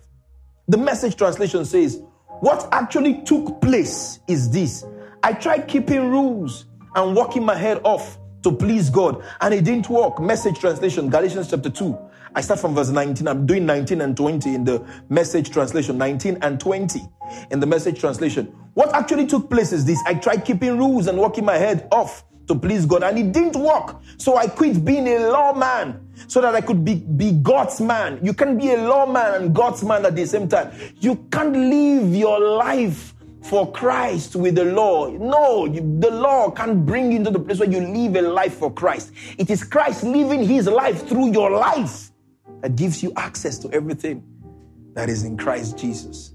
[0.68, 2.02] The message translation says,
[2.40, 4.84] What actually took place is this
[5.24, 6.64] I tried keeping rules
[6.96, 10.20] and working my head off to please God, and it didn't work.
[10.20, 11.96] Message translation, Galatians chapter 2.
[12.34, 13.28] I start from verse 19.
[13.28, 15.96] I'm doing 19 and 20 in the message translation.
[15.96, 17.02] 19 and 20
[17.52, 18.46] in the message translation.
[18.74, 22.24] What actually took place is this I tried keeping rules and working my head off
[22.48, 24.00] to please God, and it didn't work.
[24.16, 28.18] So I quit being a lawman so that I could be, be God's man.
[28.24, 30.72] You can be a lawman and God's man at the same time.
[30.98, 33.11] You can't live your life
[33.42, 35.08] for Christ with the law.
[35.08, 38.72] No, the law can't bring you into the place where you live a life for
[38.72, 39.12] Christ.
[39.38, 42.10] It is Christ living his life through your life
[42.60, 44.24] that gives you access to everything
[44.94, 46.32] that is in Christ Jesus.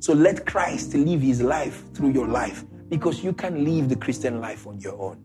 [0.00, 4.40] So let Christ live his life through your life because you can live the Christian
[4.40, 5.22] life on your own.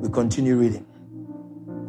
[0.00, 0.86] We continue reading.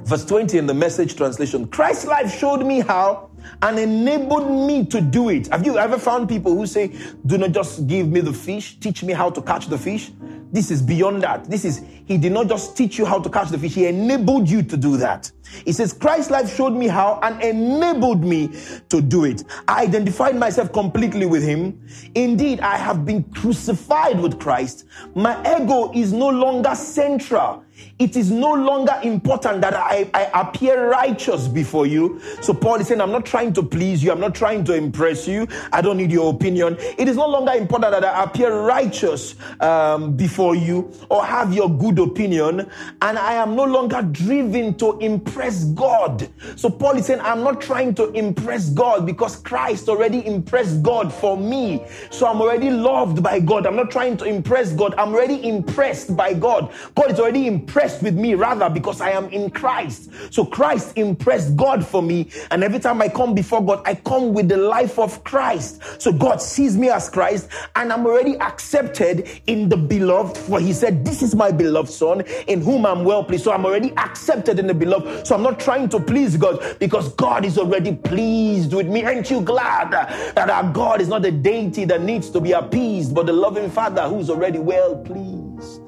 [0.03, 3.30] Verse 20 in the message translation Christ's life showed me how
[3.61, 5.47] and enabled me to do it.
[5.47, 9.03] Have you ever found people who say, Do not just give me the fish, teach
[9.03, 10.11] me how to catch the fish?
[10.51, 11.49] This is beyond that.
[11.49, 14.49] This is, He did not just teach you how to catch the fish, He enabled
[14.49, 15.31] you to do that.
[15.65, 18.49] He says, Christ's life showed me how and enabled me
[18.89, 19.43] to do it.
[19.67, 21.85] I identified myself completely with Him.
[22.15, 24.85] Indeed, I have been crucified with Christ.
[25.15, 27.63] My ego is no longer central.
[28.01, 32.19] It is no longer important that I, I appear righteous before you.
[32.41, 34.11] So Paul is saying, I'm not trying to please you.
[34.11, 35.47] I'm not trying to impress you.
[35.71, 36.77] I don't need your opinion.
[36.79, 41.69] It is no longer important that I appear righteous um, before you or have your
[41.69, 42.69] good opinion.
[43.03, 46.27] And I am no longer driven to impress God.
[46.55, 51.13] So Paul is saying, I'm not trying to impress God because Christ already impressed God
[51.13, 51.83] for me.
[52.09, 53.67] So I'm already loved by God.
[53.67, 54.95] I'm not trying to impress God.
[54.95, 56.73] I'm already impressed by God.
[56.95, 57.70] God is already impressed
[58.01, 60.11] with me rather because I am in Christ.
[60.29, 62.29] So Christ impressed God for me.
[62.51, 65.81] And every time I come before God, I come with the life of Christ.
[66.01, 70.37] So God sees me as Christ and I'm already accepted in the beloved.
[70.37, 73.45] For he said, This is my beloved son in whom I'm well pleased.
[73.45, 75.25] So I'm already accepted in the beloved.
[75.25, 79.03] So I'm not trying to please God because God is already pleased with me.
[79.05, 83.15] Aren't you glad that our God is not a deity that needs to be appeased,
[83.15, 85.80] but the loving Father who's already well pleased?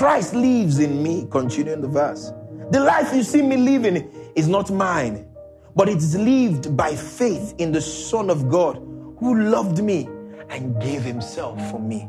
[0.00, 2.32] Christ lives in me, continuing the verse.
[2.70, 5.28] The life you see me living is not mine,
[5.76, 8.76] but it is lived by faith in the Son of God
[9.18, 10.08] who loved me
[10.48, 12.08] and gave himself for me.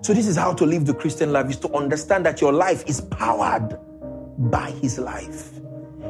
[0.00, 2.84] So, this is how to live the Christian life is to understand that your life
[2.86, 3.78] is powered
[4.50, 5.60] by his life.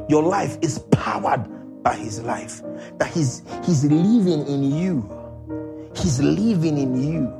[0.08, 2.62] Your life is powered by his life.
[2.98, 5.90] That he's, he's living in you.
[5.96, 7.34] He's living in you.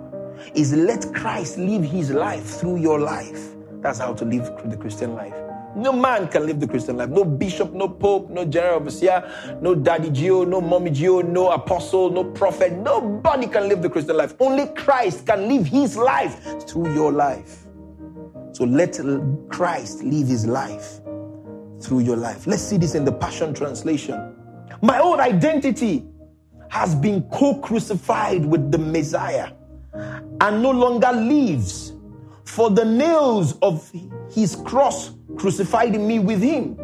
[0.57, 3.53] Is let Christ live his life through your life.
[3.81, 5.35] That's how to live the Christian life.
[5.77, 7.11] No man can live the Christian life.
[7.11, 12.11] No bishop, no pope, no general overseer, no daddy G.O., no mommy G.O., no apostle,
[12.11, 12.73] no prophet.
[12.73, 14.35] Nobody can live the Christian life.
[14.41, 17.67] Only Christ can live his life through your life.
[18.53, 18.99] So let
[19.51, 21.01] Christ live his life
[21.83, 22.47] through your life.
[22.47, 24.35] Let's see this in the Passion Translation.
[24.81, 26.07] My old identity
[26.69, 29.53] has been co crucified with the Messiah
[29.93, 31.93] and no longer lives
[32.47, 33.91] for the nails of
[34.31, 36.79] his cross crucified me with him.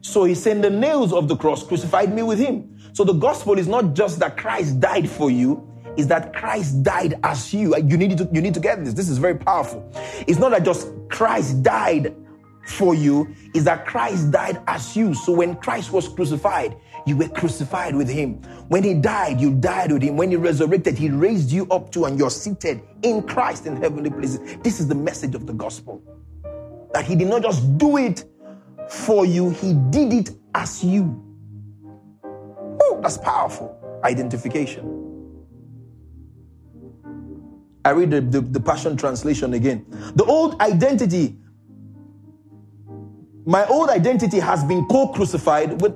[0.00, 2.78] So he said, The nails of the cross crucified me with him.
[2.92, 7.18] So the gospel is not just that Christ died for you, is that Christ died
[7.22, 7.76] as you.
[7.76, 8.94] You need to, you need to get this.
[8.94, 9.88] This is very powerful.
[10.26, 12.14] It's not that just Christ died
[12.66, 15.14] for you, is that Christ died as you.
[15.14, 16.76] So when Christ was crucified,
[17.08, 18.34] you were crucified with him.
[18.68, 20.16] When he died, you died with him.
[20.16, 24.10] When he resurrected, he raised you up to, and you're seated in Christ in heavenly
[24.10, 24.40] places.
[24.62, 26.02] This is the message of the gospel.
[26.92, 28.24] That he did not just do it
[28.88, 31.24] for you, he did it as you.
[32.24, 34.00] Oh, that's powerful.
[34.04, 34.94] Identification.
[37.84, 39.86] I read the, the, the Passion Translation again.
[40.14, 41.36] The old identity
[43.48, 45.94] my old identity has been co crucified with,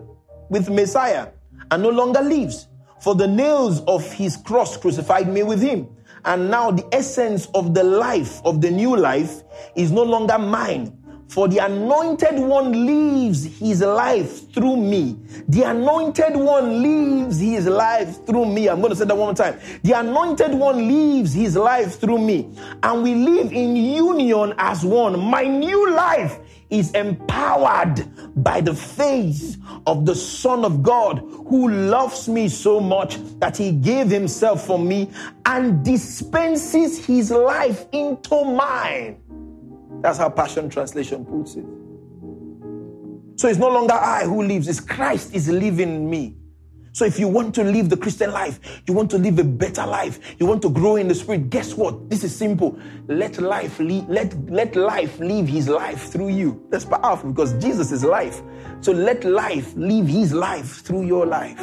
[0.52, 1.28] with Messiah
[1.70, 2.68] and no longer lives.
[3.00, 5.88] For the nails of his cross crucified me with him.
[6.24, 9.42] And now the essence of the life, of the new life,
[9.74, 10.96] is no longer mine.
[11.26, 15.16] For the anointed one lives his life through me.
[15.48, 18.68] The anointed one lives his life through me.
[18.68, 19.58] I'm going to say that one more time.
[19.82, 22.50] The anointed one lives his life through me.
[22.82, 25.18] And we live in union as one.
[25.18, 26.38] My new life
[26.72, 28.08] is empowered
[28.42, 33.72] by the faith of the Son of God who loves me so much that he
[33.72, 35.10] gave himself for me
[35.44, 39.20] and dispenses his life into mine.
[40.00, 41.66] That's how Passion Translation puts it.
[43.36, 46.36] So it's no longer I who lives, it's Christ is living in me.
[46.94, 49.86] So if you want to live the Christian life, you want to live a better
[49.86, 52.10] life, you want to grow in the spirit, guess what?
[52.10, 52.78] This is simple.
[53.08, 56.66] Let life lead, let, let life live his life through you.
[56.68, 58.42] That's powerful because Jesus is life.
[58.82, 61.62] So let life live his life through your life.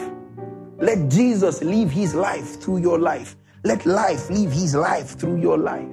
[0.79, 3.35] Let Jesus live his life through your life.
[3.63, 5.87] Let life live his life through your life.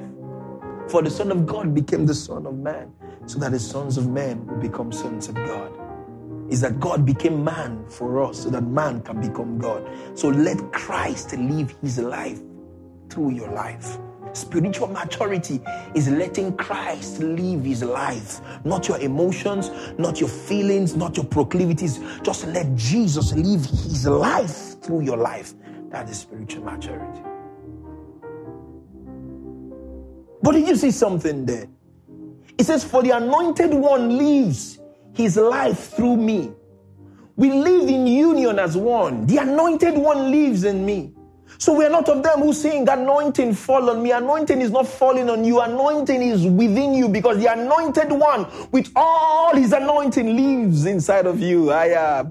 [0.89, 2.93] For the Son of God became the Son of Man,
[3.27, 5.86] so that the sons of men will become sons of God.
[6.51, 9.89] Is that God became man for us so that man can become God.
[10.15, 12.41] So let Christ live his life
[13.11, 13.99] through your life.
[14.33, 15.63] Spiritual maturity
[15.95, 22.01] is letting Christ live his life, not your emotions, not your feelings, not your proclivities.
[22.23, 25.55] Just let Jesus live his life through your life.
[25.91, 27.23] That is spiritual maturity.
[30.43, 31.67] But did you see something there?
[32.59, 34.79] It says, For the anointed one lives
[35.17, 36.53] his life through me.
[37.37, 39.27] We live in union as one.
[39.27, 41.16] The anointed one lives in me.
[41.59, 44.13] So we are not of them who sing, anointing fall on me.
[44.13, 45.61] Anointing is not falling on you.
[45.61, 51.41] Anointing is within you because the anointed one with all his anointing lives inside of
[51.41, 51.67] you.
[51.67, 52.27] The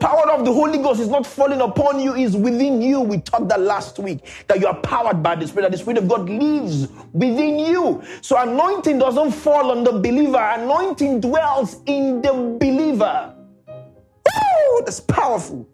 [0.00, 3.00] power of the Holy Ghost is not falling upon you, is within you.
[3.00, 5.98] We talked that last week that you are powered by the Spirit, that the Spirit
[5.98, 8.02] of God lives within you.
[8.20, 10.38] So anointing doesn't fall on the believer.
[10.38, 13.34] Anointing dwells in the believer.
[14.52, 15.66] Woo, that's powerful.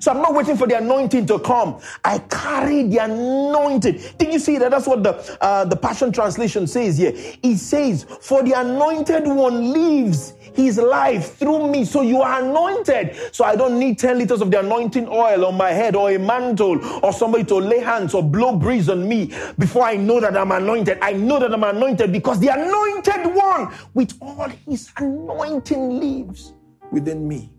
[0.00, 1.80] So I'm not waiting for the anointing to come.
[2.04, 4.00] I carry the anointing.
[4.18, 4.70] Did you see that?
[4.70, 7.12] That's what the uh, the Passion Translation says here.
[7.14, 11.84] It says, "For the anointed one lives." his life through me.
[11.84, 13.16] So you are anointed.
[13.32, 16.18] So I don't need 10 liters of the anointing oil on my head or a
[16.18, 20.36] mantle or somebody to lay hands or blow breeze on me before I know that
[20.36, 20.98] I'm anointed.
[21.00, 26.52] I know that I'm anointed because the anointed one with all his anointing lives
[26.92, 27.50] within me.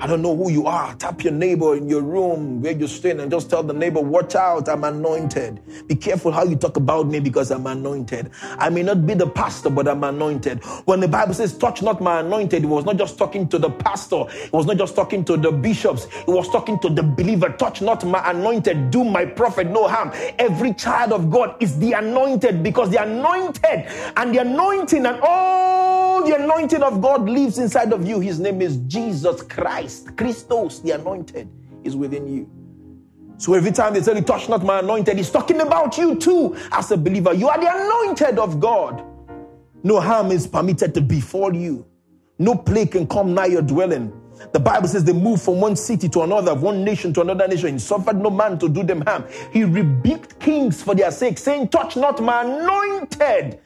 [0.00, 0.94] I don't know who you are.
[0.96, 4.34] Tap your neighbor in your room where you're staying and just tell the neighbor, Watch
[4.36, 5.60] out, I'm anointed.
[5.88, 8.30] Be careful how you talk about me because I'm anointed.
[8.58, 10.64] I may not be the pastor, but I'm anointed.
[10.86, 13.70] When the Bible says, Touch not my anointed, it was not just talking to the
[13.70, 17.50] pastor, it was not just talking to the bishops, it was talking to the believer.
[17.50, 20.12] Touch not my anointed, do my prophet no harm.
[20.38, 25.75] Every child of God is the anointed because the anointed and the anointing and all
[26.22, 28.20] the anointing of God lives inside of you.
[28.20, 29.56] His name is Jesus Christ.
[29.66, 31.48] Christ, Christos, the anointed,
[31.82, 32.50] is within you.
[33.36, 36.56] So every time they tell you, touch not my anointed, he's talking about you too
[36.72, 37.34] as a believer.
[37.34, 39.04] You are the anointed of God.
[39.82, 41.86] No harm is permitted to befall you.
[42.38, 44.12] No plague can come nigh your dwelling.
[44.52, 47.72] The Bible says they moved from one city to another, one nation to another nation.
[47.72, 49.24] He suffered no man to do them harm.
[49.52, 53.58] He rebuked kings for their sake, saying, Touch not my anointed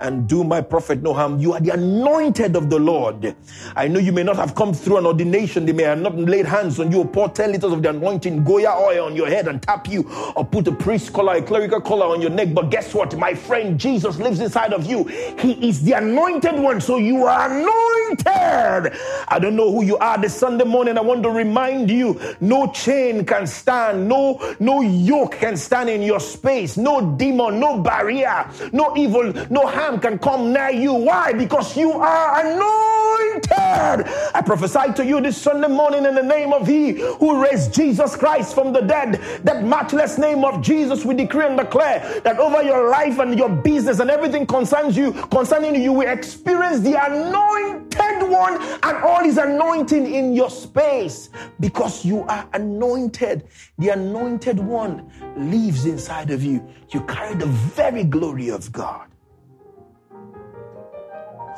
[0.00, 1.38] and do my prophet no harm.
[1.38, 3.34] You are the anointed of the Lord.
[3.76, 5.66] I know you may not have come through an ordination.
[5.66, 8.44] They may have not laid hands on you or pour 10 liters of the anointing
[8.44, 11.80] Goya oil on your head and tap you or put a priest collar, a clerical
[11.80, 12.54] collar on your neck.
[12.54, 13.16] But guess what?
[13.16, 15.04] My friend Jesus lives inside of you.
[15.04, 16.80] He is the anointed one.
[16.80, 18.26] So you are anointed.
[18.26, 20.98] I don't know who you are this Sunday morning.
[20.98, 26.02] I want to remind you no chain can stand, no, no yoke can stand in
[26.02, 30.92] your space, no demon, no barrier, no evil, no harm can come near you.
[30.92, 31.32] Why?
[31.32, 33.50] Because you are anointed.
[33.52, 38.14] I prophesy to you this Sunday morning in the name of He who raised Jesus
[38.14, 39.14] Christ from the dead.
[39.44, 43.48] That matchless name of Jesus, we decree and declare that over your life and your
[43.48, 49.24] business and everything concerns you, concerning you, you will experience the anointed one and all
[49.24, 53.48] his anointing in your space because you are anointed.
[53.78, 56.64] The anointed one lives inside of you.
[56.90, 59.09] You carry the very glory of God.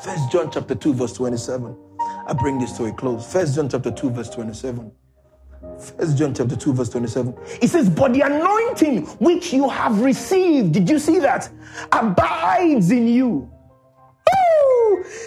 [0.00, 1.76] First John chapter 2, verse 27.
[2.26, 3.30] I bring this to a close.
[3.30, 4.90] First John chapter 2, verse 27.
[5.78, 7.34] First John chapter 2, verse 27.
[7.60, 11.50] It says, But the anointing which you have received, did you see that?
[11.92, 13.50] Abides in you.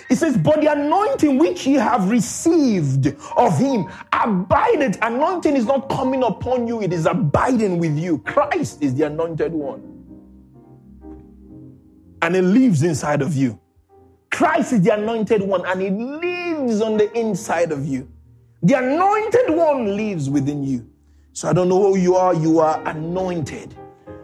[0.10, 4.98] It says, But the anointing which ye have received of him abided.
[5.02, 8.20] Anointing is not coming upon you, it is abiding with you.
[8.20, 9.92] Christ is the anointed one.
[12.22, 13.60] And it lives inside of you.
[14.32, 18.10] Christ is the anointed one and he lives on the inside of you.
[18.64, 20.90] The anointed one lives within you.
[21.34, 22.34] So I don't know who you are.
[22.34, 23.76] You are anointed.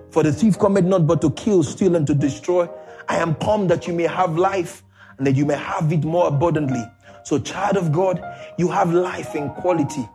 [0.10, 2.70] For the thief cometh not but to kill, steal, and to destroy.
[3.08, 4.84] I am come that you may have life
[5.18, 6.84] and that you may have it more abundantly.
[7.24, 8.24] So, child of God,
[8.58, 10.08] you have life in quality.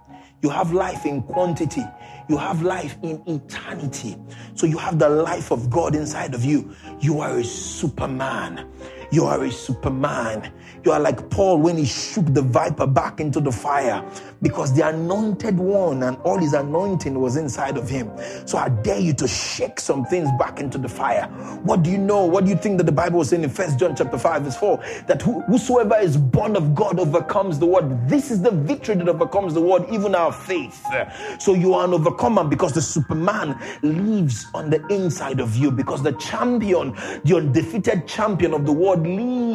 [0.43, 1.84] You have life in quantity.
[2.28, 4.16] You have life in eternity.
[4.55, 6.74] So you have the life of God inside of you.
[7.01, 8.68] You are a superman.
[9.11, 10.52] You are a superman.
[10.84, 14.04] You are like Paul when he shook the viper back into the fire
[14.43, 18.11] because the anointed one and all his anointing was inside of him.
[18.47, 21.26] So I dare you to shake some things back into the fire.
[21.62, 22.24] What do you know?
[22.24, 24.57] What do you think that the Bible was saying in First John chapter 5 verse
[24.57, 24.82] 4?
[25.07, 28.09] That whosoever is born of God overcomes the world.
[28.09, 30.84] This is the victory that overcomes the world, even our faith.
[31.39, 36.03] So you are an overcomer because the superman lives on the inside of you because
[36.03, 36.93] the champion,
[37.24, 39.05] the undefeated champion of the world God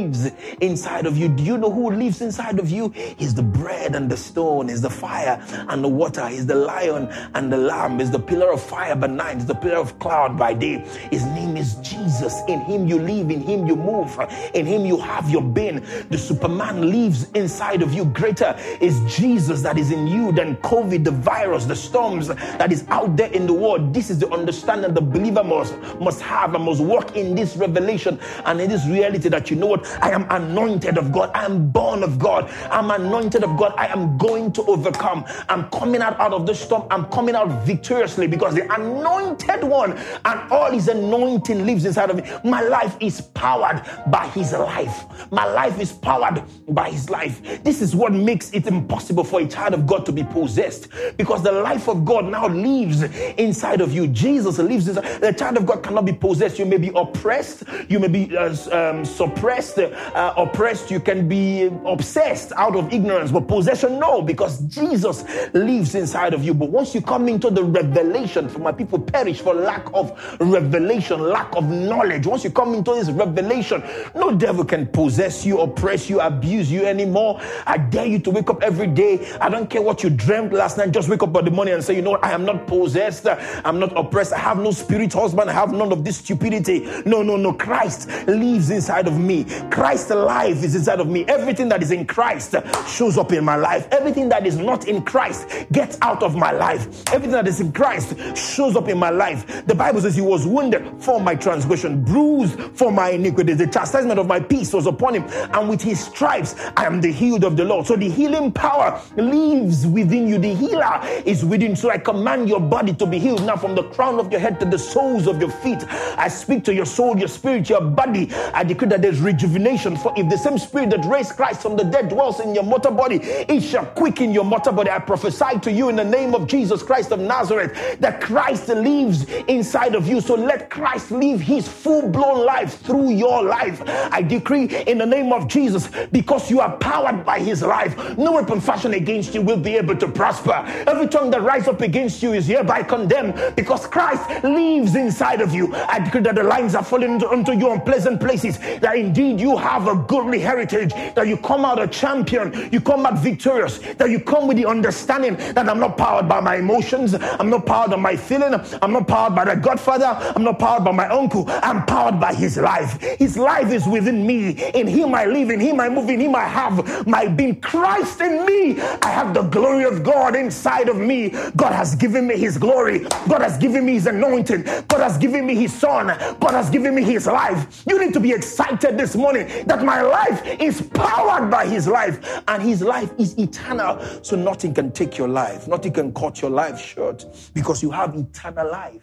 [0.01, 0.31] lives
[0.61, 1.29] inside of you.
[1.29, 2.89] Do you know who lives inside of you?
[3.17, 7.07] He's the bread and the stone, He's the fire and the water, He's the lion
[7.33, 10.37] and the lamb, He's the pillar of fire by night, He's the pillar of cloud
[10.37, 10.79] by day.
[11.11, 12.41] His name is Jesus.
[12.47, 14.19] In Him you live, in Him you move,
[14.53, 15.85] in Him you have your being.
[16.09, 18.05] The Superman lives inside of you.
[18.05, 22.85] Greater is Jesus that is in you than COVID, the virus, the storms that is
[22.89, 23.93] out there in the world.
[23.93, 28.19] This is the understanding the believer must, must have and must walk in this revelation
[28.45, 29.90] and in this reality that you know what?
[30.01, 31.31] I am anointed of God.
[31.33, 32.49] I am born of God.
[32.69, 33.73] I'm anointed of God.
[33.77, 35.25] I am going to overcome.
[35.49, 36.87] I'm coming out, out of the storm.
[36.89, 42.17] I'm coming out victoriously because the anointed one and all his anointing lives inside of
[42.17, 42.23] me.
[42.43, 45.05] My life is powered by his life.
[45.31, 47.63] My life is powered by his life.
[47.63, 50.87] This is what makes it impossible for a child of God to be possessed
[51.17, 53.03] because the life of God now lives
[53.37, 54.07] inside of you.
[54.07, 55.21] Jesus lives inside.
[55.21, 56.59] The child of God cannot be possessed.
[56.59, 57.63] You may be oppressed.
[57.89, 60.91] You may be uh, um, suppressed, uh, oppressed.
[60.91, 65.23] You can be obsessed out of ignorance, but possession, no, because Jesus
[65.53, 66.53] lives inside of you.
[66.53, 71.19] But once you come into the revelation, for my people perish for lack of revelation,
[71.19, 72.27] lack of knowledge.
[72.27, 73.83] Once you come into this revelation,
[74.15, 77.39] no devil can possess you, oppress you, abuse you anymore.
[77.65, 79.27] I dare you to wake up every day.
[79.39, 80.91] I don't care what you dreamt last night.
[80.91, 82.15] Just wake up by the morning and say, you know?
[82.17, 83.27] I am not possessed.
[83.65, 84.33] I'm not oppressed.
[84.33, 85.49] I have no spirit husband.
[85.49, 86.81] I have none of this stupidity.
[87.05, 87.53] No, no, no.
[87.53, 89.45] Christ lives inside of me.
[89.69, 91.25] Christ's life is inside of me.
[91.27, 92.55] Everything that is in Christ
[92.87, 93.87] shows up in my life.
[93.91, 96.87] Everything that is not in Christ gets out of my life.
[97.13, 99.65] Everything that is in Christ shows up in my life.
[99.67, 103.53] The Bible says he was wounded for my transgression, bruised for my iniquity.
[103.53, 107.11] The chastisement of my peace was upon him, and with his stripes I am the
[107.11, 107.85] healed of the Lord.
[107.85, 110.37] So the healing power lives within you.
[110.39, 111.75] The healer is within.
[111.75, 114.59] So I command your body to be healed now from the crown of your head
[114.61, 115.83] to the soles of your feet.
[116.17, 118.31] I speak to your soul, your spirit, your body.
[118.53, 119.50] I decree that there's rejuvenation.
[119.51, 122.93] For if the same spirit that raised Christ from the dead dwells in your mortal
[122.93, 124.89] body, it shall quicken your mortal body.
[124.89, 129.25] I prophesy to you in the name of Jesus Christ of Nazareth that Christ lives
[129.47, 130.21] inside of you.
[130.21, 133.81] So let Christ live his full blown life through your life.
[133.85, 138.31] I decree in the name of Jesus, because you are powered by his life, no
[138.33, 140.63] weapon fashioned against you will be able to prosper.
[140.87, 145.53] Every tongue that rises up against you is hereby condemned because Christ lives inside of
[145.53, 145.75] you.
[145.75, 149.57] I decree that the lines are falling into, into you unpleasant places, that indeed you
[149.57, 154.09] have a goodly heritage, that you come out a champion, you come out victorious, that
[154.09, 157.91] you come with the understanding that I'm not powered by my emotions, I'm not powered
[157.91, 161.45] by my feeling, I'm not powered by the Godfather, I'm not powered by my uncle,
[161.47, 163.01] I'm powered by his life.
[163.01, 164.51] His life is within me.
[164.73, 167.59] In him I live, in him I move, in him I have my being.
[167.61, 168.81] Christ in me.
[168.81, 171.29] I have the glory of God inside of me.
[171.55, 172.99] God has given me his glory.
[173.29, 174.63] God has given me his anointing.
[174.87, 176.07] God has given me his son.
[176.39, 177.83] God has given me his life.
[177.87, 182.41] You need to be excited this morning that my life is powered by his life
[182.47, 183.99] and his life is eternal.
[184.23, 188.15] So nothing can take your life, nothing can cut your life short because you have
[188.15, 189.01] eternal life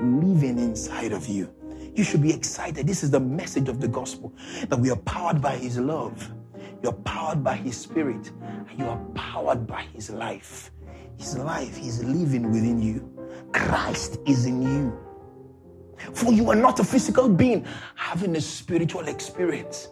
[0.00, 1.52] living inside of you.
[1.94, 2.86] You should be excited.
[2.86, 4.32] This is the message of the gospel
[4.68, 6.32] that we are powered by his love.
[6.82, 8.30] You're powered by his spirit.
[8.42, 10.70] And you are powered by his life.
[11.18, 13.10] His life is living within you.
[13.52, 14.98] Christ is in you.
[16.12, 19.88] For you are not a physical being having a spiritual experience.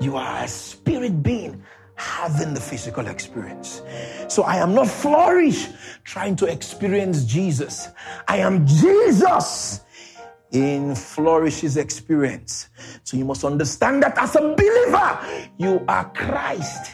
[0.00, 1.62] You are a spirit being
[1.96, 3.82] having the physical experience.
[4.28, 5.68] So I am not Flourish
[6.04, 7.88] trying to experience Jesus.
[8.26, 9.80] I am Jesus
[10.52, 12.70] in Flourish's experience.
[13.04, 16.92] So you must understand that as a believer, you are Christ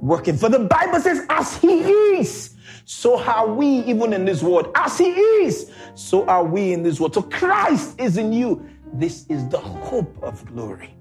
[0.00, 0.36] working.
[0.36, 2.53] For the Bible says, as he is,
[2.84, 4.70] so are we even in this world.
[4.74, 7.14] As he is, so are we in this world.
[7.14, 8.68] So Christ is in you.
[8.92, 10.94] This is the hope of glory.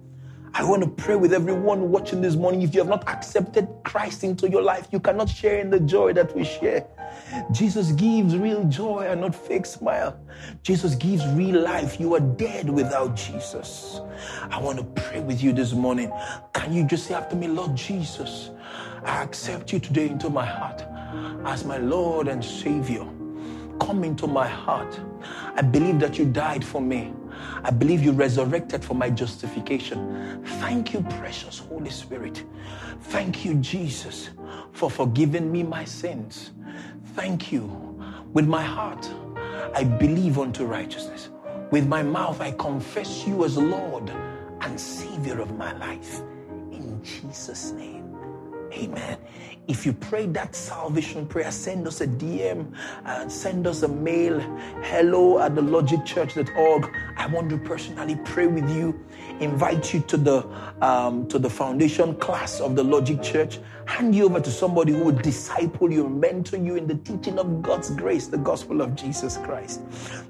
[0.56, 2.62] I want to pray with everyone watching this morning.
[2.62, 6.14] If you have not accepted Christ into your life, you cannot share in the joy
[6.14, 6.88] that we share.
[7.52, 10.20] Jesus gives real joy and not fake smile.
[10.62, 12.00] Jesus gives real life.
[12.00, 14.00] You are dead without Jesus.
[14.52, 16.12] I want to pray with you this morning.
[16.54, 18.52] Can you just say after me, Lord Jesus,
[19.04, 20.84] I accept you today into my heart
[21.46, 23.06] as my Lord and Savior.
[23.80, 25.00] Come into my heart.
[25.56, 27.14] I believe that you died for me.
[27.64, 30.44] I believe you resurrected for my justification.
[30.60, 32.44] Thank you, precious Holy Spirit.
[33.02, 34.30] Thank you, Jesus,
[34.72, 36.52] for forgiving me my sins.
[37.16, 37.66] Thank you.
[38.34, 39.10] With my heart,
[39.76, 41.30] I believe unto righteousness.
[41.72, 44.12] With my mouth, I confess you as Lord
[44.62, 46.22] and Savior of my life.
[46.72, 48.16] In Jesus' name,
[48.74, 49.18] Amen.
[49.66, 54.42] If you pray that salvation prayer, send us a DM, uh, send us a mail,
[54.84, 56.94] hello at the logicchurch.org.
[57.16, 59.00] I want to personally pray with you,
[59.40, 60.46] invite you to the
[60.82, 65.06] um, to the foundation class of the Logic Church, hand you over to somebody who
[65.06, 69.38] will disciple you, mentor you in the teaching of God's grace, the gospel of Jesus
[69.38, 69.82] Christ.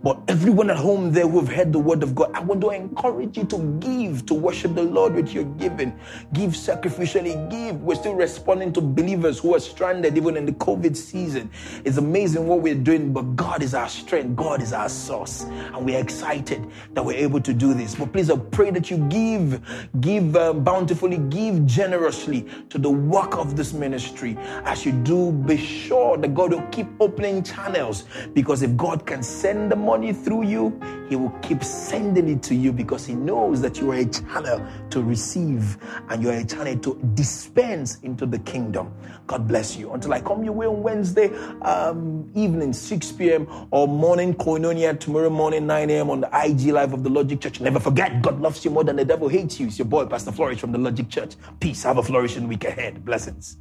[0.03, 2.69] But everyone at home there who have heard the word of God, I want to
[2.69, 5.97] encourage you to give, to worship the Lord with your giving.
[6.33, 7.81] Give sacrificially, give.
[7.81, 8.81] We're still responding to
[9.23, 11.49] believers who are stranded even in the COVID season.
[11.85, 15.43] It's amazing what we're doing, but God is our strength, God is our source.
[15.43, 17.95] And we're excited that we're able to do this.
[17.95, 19.61] But please, I pray that you give,
[20.01, 24.37] give um, bountifully, give generously to the work of this ministry.
[24.65, 28.03] As you do, be sure that God will keep opening channels
[28.33, 30.77] because if God can send the money through you,
[31.09, 34.65] He will keep sending it to you because He knows that you are a channel
[34.89, 35.77] to receive
[36.09, 38.93] and you are a channel to dispense into the kingdom.
[39.27, 39.91] God bless you.
[39.93, 41.29] Until I come your way on Wednesday
[41.61, 43.47] um, evening, 6 p.m.
[43.71, 46.09] or morning, Koinonia, tomorrow morning, 9 a.m.
[46.09, 47.59] on the IG Live of the Logic Church.
[47.61, 49.67] Never forget, God loves you more than the devil hates you.
[49.67, 51.35] It's your boy, Pastor Flourish from the Logic Church.
[51.59, 51.83] Peace.
[51.83, 53.05] Have a flourishing week ahead.
[53.05, 53.57] Blessings.